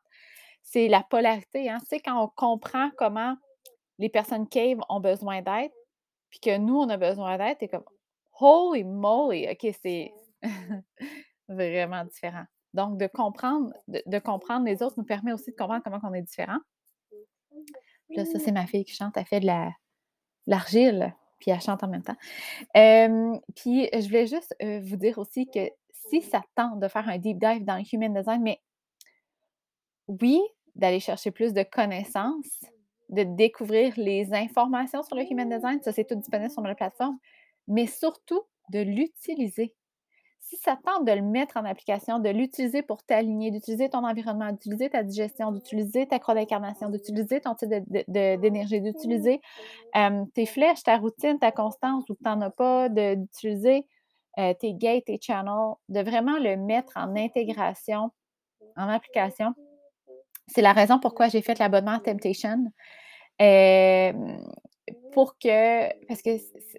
c'est 0.65 0.89
la 0.89 1.03
polarité. 1.03 1.71
Hein? 1.71 1.79
Sais, 1.87 2.01
quand 2.01 2.21
on 2.21 2.29
comprend 2.29 2.91
comment 2.97 3.37
les 3.99 4.09
personnes 4.09 4.49
cave 4.49 4.81
ont 4.89 4.99
besoin 4.99 5.43
d'aide, 5.43 5.71
puis 6.31 6.41
que 6.41 6.57
nous, 6.57 6.77
on 6.77 6.89
a 6.89 6.97
besoin 6.97 7.39
d'aide, 7.39 7.59
c'est 7.61 7.69
comme 7.69 7.85
Holy 8.41 8.83
moly! 8.83 9.47
OK, 9.49 9.73
c'est 9.81 10.13
vraiment 11.49 12.05
différent. 12.05 12.45
Donc, 12.73 12.99
de 12.99 13.07
comprendre, 13.07 13.73
de, 13.87 14.19
comprendre 14.19 14.67
les 14.67 14.83
autres 14.83 14.97
nous 14.99 15.05
permet 15.05 15.33
aussi 15.33 15.53
de 15.53 15.57
comprendre 15.57 15.85
comment 15.85 16.01
on 16.03 16.15
est 16.15 16.23
différent. 16.23 16.59
là, 18.11 18.25
ça, 18.25 18.41
c'est 18.41 18.51
ma 18.51 18.67
fille 18.67 18.85
qui 18.85 18.95
chante. 18.95 19.17
Elle 19.17 19.27
fait 19.27 19.41
de 19.41 19.47
la 19.47 19.71
l'argile, 20.47 21.15
puis 21.39 21.53
elle 21.53 21.61
chante 21.61 21.85
en 21.85 21.89
même 21.89 22.03
temps. 22.03 22.17
puis, 22.75 23.89
je 23.93 24.07
voulais 24.07 24.27
juste 24.27 24.57
vous 24.61 24.97
dire 24.97 25.19
aussi 25.19 25.47
que 25.47 25.71
si 26.09 26.21
ça 26.21 26.43
tente 26.57 26.81
de 26.81 26.89
faire 26.89 27.09
un 27.09 27.19
deep 27.19 27.39
dive 27.39 27.65
dans 27.65 27.77
le 27.77 27.85
human 27.93 28.13
design, 28.13 28.43
mais 28.43 28.61
oui, 30.09 30.41
d'aller 30.75 31.01
chercher 31.01 31.31
plus 31.31 31.53
de 31.53 31.63
connaissances, 31.63 32.65
de 33.11 33.23
découvrir 33.23 33.95
les 33.97 34.33
informations 34.35 35.03
sur 35.03 35.17
le 35.17 35.31
Human 35.31 35.49
Design, 35.49 35.81
ça 35.83 35.93
c'est 35.93 36.05
tout 36.05 36.15
disponible 36.15 36.51
sur 36.51 36.63
ma 36.63 36.75
plateforme, 36.75 37.19
mais 37.69 37.87
surtout 37.87 38.43
de 38.71 38.81
l'utiliser. 38.81 39.75
Si 40.41 40.57
ça 40.57 40.79
tente 40.85 41.07
de 41.07 41.13
le 41.13 41.23
mettre 41.23 41.57
en 41.57 41.65
application, 41.65 42.19
de 42.19 42.29
l'utiliser 42.29 42.83
pour 42.83 43.03
t'aligner, 43.03 43.51
d'utiliser 43.51 43.89
ton 43.89 44.05
environnement, 44.05 44.53
d'utiliser 44.53 44.91
ta 44.91 45.03
digestion, 45.03 45.53
d'utiliser 45.53 46.07
ta 46.07 46.19
croix 46.19 46.35
d'incarnation, 46.35 46.91
d'utiliser 46.91 47.41
ton 47.41 47.55
type 47.55 47.71
d'énergie, 48.09 48.83
d'utiliser 48.83 49.41
tes 50.35 50.47
flèches, 50.47 50.83
ta 50.83 50.99
routine, 50.99 51.39
ta 51.39 51.51
constance 51.51 52.09
ou 52.11 52.15
tu 52.15 52.25
n'en 52.25 52.43
as 52.43 52.51
pas, 52.51 52.91
d'utiliser 52.91 53.87
tes 54.37 54.75
gates, 54.75 55.07
tes 55.07 55.19
channels, 55.21 55.77
de 55.89 56.01
vraiment 56.01 56.39
le 56.39 56.57
mettre 56.57 56.93
en 56.97 57.17
intégration, 57.17 58.11
en 58.77 58.89
application 58.89 59.55
c'est 60.47 60.63
la 60.63 60.73
raison 60.73 60.99
pourquoi 60.99 61.29
j'ai 61.29 61.43
fait 61.43 61.59
l'abonnement 61.59 61.99
Temptation. 61.99 62.73
pour 65.13 65.39
que, 65.39 66.07
parce 66.07 66.23
que, 66.23 66.37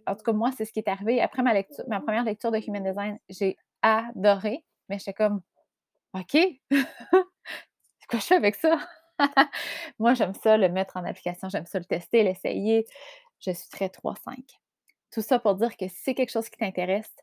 en 0.08 0.16
tout 0.16 0.24
cas, 0.24 0.34
moi, 0.34 0.52
c'est 0.56 0.66
ce 0.66 0.72
qui 0.72 0.80
est 0.80 0.88
arrivé. 0.88 1.22
Après 1.22 1.44
ma, 1.44 1.54
lecture, 1.54 1.84
ma 1.88 2.00
première 2.00 2.24
lecture 2.24 2.52
de 2.52 2.60
Human 2.60 2.84
Design, 2.84 3.18
j'ai 3.30 3.58
adoré, 3.82 4.64
mais 4.90 5.00
j'étais 5.00 5.14
comme, 5.14 5.42
OK, 6.14 6.32
c'est 6.72 8.08
quoi 8.10 8.20
je 8.20 8.26
fais 8.26 8.36
avec 8.36 8.56
ça? 8.56 8.80
moi, 10.00 10.14
j'aime 10.14 10.34
ça, 10.34 10.58
le 10.58 10.70
mettre 10.70 10.98
en 10.98 11.04
application, 11.06 11.50
j'aime 11.50 11.66
ça 11.66 11.80
le 11.80 11.86
tester, 11.86 12.24
l'essayer. 12.24 12.86
Je 13.40 13.52
suis 13.52 13.70
très 13.70 13.88
3-5. 13.88 14.38
Tout 15.12 15.22
ça 15.22 15.40
pour 15.40 15.56
dire 15.56 15.76
que 15.78 15.88
si 15.88 15.98
c'est 16.04 16.16
quelque 16.16 16.32
chose 16.32 16.50
qui 16.50 16.58
t'intéresse, 16.58 17.14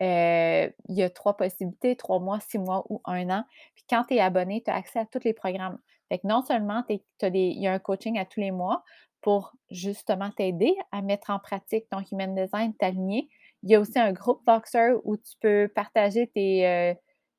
il 0.00 0.72
y 0.88 1.02
a 1.02 1.10
trois 1.10 1.36
possibilités, 1.36 1.96
trois 1.96 2.20
mois, 2.20 2.40
six 2.40 2.58
mois 2.58 2.84
ou 2.88 3.00
un 3.04 3.28
an. 3.30 3.44
Puis 3.74 3.84
quand 3.88 4.04
tu 4.04 4.14
es 4.14 4.20
abonné, 4.20 4.62
tu 4.64 4.70
as 4.70 4.74
accès 4.74 4.98
à 5.00 5.06
tous 5.06 5.24
les 5.24 5.32
programmes. 5.32 5.78
Fait 6.08 6.18
que 6.18 6.26
non 6.26 6.42
seulement 6.42 6.82
il 6.88 7.00
y 7.32 7.66
a 7.66 7.72
un 7.72 7.78
coaching 7.78 8.18
à 8.18 8.24
tous 8.24 8.40
les 8.40 8.50
mois 8.50 8.82
pour 9.20 9.52
justement 9.70 10.30
t'aider 10.30 10.74
à 10.92 11.02
mettre 11.02 11.30
en 11.30 11.38
pratique 11.38 11.88
ton 11.90 12.00
human 12.10 12.34
design, 12.34 12.74
t'aligner. 12.74 13.28
Il 13.62 13.70
y 13.70 13.74
a 13.74 13.80
aussi 13.80 13.98
un 13.98 14.12
groupe 14.12 14.40
Voxer 14.46 14.92
où 15.04 15.16
tu 15.16 15.32
peux 15.40 15.68
partager 15.74 16.28
tes, 16.28 16.94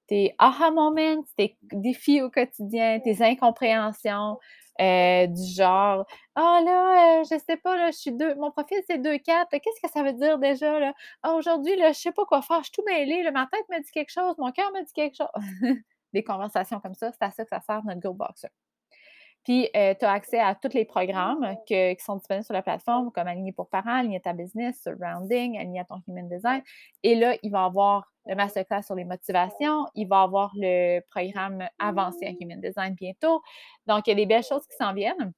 tes 0.07 0.35
aha 0.37 0.71
moments, 0.71 1.23
tes 1.37 1.57
défis 1.71 2.21
au 2.21 2.29
quotidien, 2.29 2.99
tes 2.99 3.23
incompréhensions, 3.23 4.37
euh, 4.79 5.27
du 5.27 5.43
genre 5.55 6.05
Ah 6.35 6.61
là, 6.63 7.21
euh, 7.21 7.23
je 7.23 7.37
sais 7.39 7.57
pas, 7.57 7.75
là, 7.75 7.91
je 7.91 7.97
suis 7.97 8.11
deux, 8.11 8.35
mon 8.35 8.51
profil 8.51 8.79
c'est 8.87 8.97
2-4, 8.97 9.49
qu'est-ce 9.51 9.81
que 9.81 9.91
ça 9.91 10.03
veut 10.03 10.13
dire 10.13 10.39
déjà? 10.39 10.79
Là? 10.79 10.93
Ah, 11.23 11.33
aujourd'hui, 11.33 11.75
là, 11.77 11.91
je 11.91 11.99
sais 11.99 12.11
pas 12.11 12.25
quoi 12.25 12.41
faire, 12.41 12.59
je 12.59 12.65
suis 12.65 12.71
tout 12.73 12.83
mêlée, 12.85 13.29
ma 13.31 13.47
tête 13.47 13.65
me 13.69 13.81
dit 13.83 13.91
quelque 13.91 14.11
chose, 14.11 14.35
mon 14.37 14.51
cœur 14.51 14.71
me 14.73 14.83
dit 14.83 14.93
quelque 14.93 15.15
chose. 15.17 15.27
Des 16.13 16.23
conversations 16.23 16.79
comme 16.79 16.95
ça, 16.95 17.11
c'est 17.11 17.23
à 17.23 17.31
ça 17.31 17.43
que 17.43 17.49
ça 17.49 17.61
sert 17.61 17.83
notre 17.83 17.99
Go 17.99 18.13
Boxer. 18.13 18.49
Puis, 19.49 19.67
euh, 19.75 19.95
tu 19.99 20.05
as 20.05 20.12
accès 20.12 20.38
à 20.38 20.53
tous 20.53 20.75
les 20.75 20.85
programmes 20.85 21.55
qui 21.65 21.95
sont 21.97 22.17
disponibles 22.17 22.45
sur 22.45 22.53
la 22.53 22.62
plateforme, 22.62 23.12
comme 23.12 23.25
Aligner 23.25 23.51
pour 23.51 23.67
parents, 23.67 23.95
Aligner 23.95 24.19
ta 24.19 24.31
business, 24.31 24.79
Surrounding, 24.83 25.57
Aligner 25.57 25.81
ton 25.89 25.95
Human 26.07 26.29
Design. 26.29 26.62
Et 27.01 27.15
là, 27.15 27.35
il 27.41 27.49
va 27.49 27.63
y 27.63 27.65
avoir 27.65 28.13
le 28.27 28.35
masterclass 28.35 28.83
sur 28.83 28.93
les 28.93 29.05
motivations, 29.05 29.88
il 29.95 30.07
va 30.07 30.21
y 30.21 30.23
avoir 30.23 30.51
le 30.53 30.99
programme 31.09 31.67
avancé 31.79 32.27
à 32.27 32.29
Human 32.39 32.62
Design 32.62 32.93
bientôt. 32.93 33.41
Donc, 33.88 34.05
il 34.05 34.12
y 34.12 34.13
a 34.13 34.15
des 34.17 34.27
belles 34.27 34.43
choses 34.43 34.67
qui 34.67 34.77
s'en 34.77 34.93
viennent. 34.93 35.33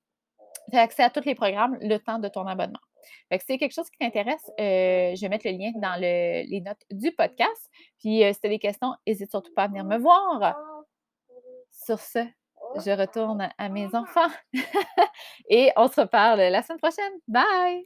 Tu 0.69 0.78
as 0.78 0.82
accès 0.82 1.04
à 1.04 1.10
tous 1.10 1.24
les 1.24 1.34
programmes 1.34 1.78
le 1.80 1.97
temps 1.97 2.19
de 2.19 2.28
ton 2.28 2.45
abonnement. 2.47 2.82
Fait 3.30 3.38
que 3.38 3.45
si 3.45 3.54
c'est 3.54 3.58
quelque 3.60 3.74
chose 3.74 3.89
qui 3.89 3.97
t'intéresse, 3.97 4.43
euh, 4.60 5.15
je 5.15 5.21
vais 5.21 5.30
mettre 5.30 5.47
le 5.47 5.54
lien 5.54 5.71
dans 5.76 5.97
les 5.97 6.62
notes 6.65 6.84
du 6.91 7.13
podcast. 7.13 7.69
Puis, 8.00 8.26
euh, 8.26 8.34
si 8.34 8.41
tu 8.41 8.47
as 8.47 8.50
des 8.50 8.60
questions, 8.60 8.93
n'hésite 9.08 9.32
surtout 9.32 9.54
pas 9.54 9.63
à 9.63 9.67
venir 9.69 9.86
me 9.86 9.97
voir. 9.97 10.54
Sur 11.71 11.97
ce, 11.97 12.19
je 12.75 12.91
retourne 12.91 13.49
à 13.57 13.69
mes 13.69 13.93
enfants. 13.95 14.29
Et 15.49 15.71
on 15.77 15.88
se 15.88 16.01
reparle 16.01 16.39
la 16.39 16.62
semaine 16.63 16.79
prochaine. 16.79 17.13
Bye! 17.27 17.79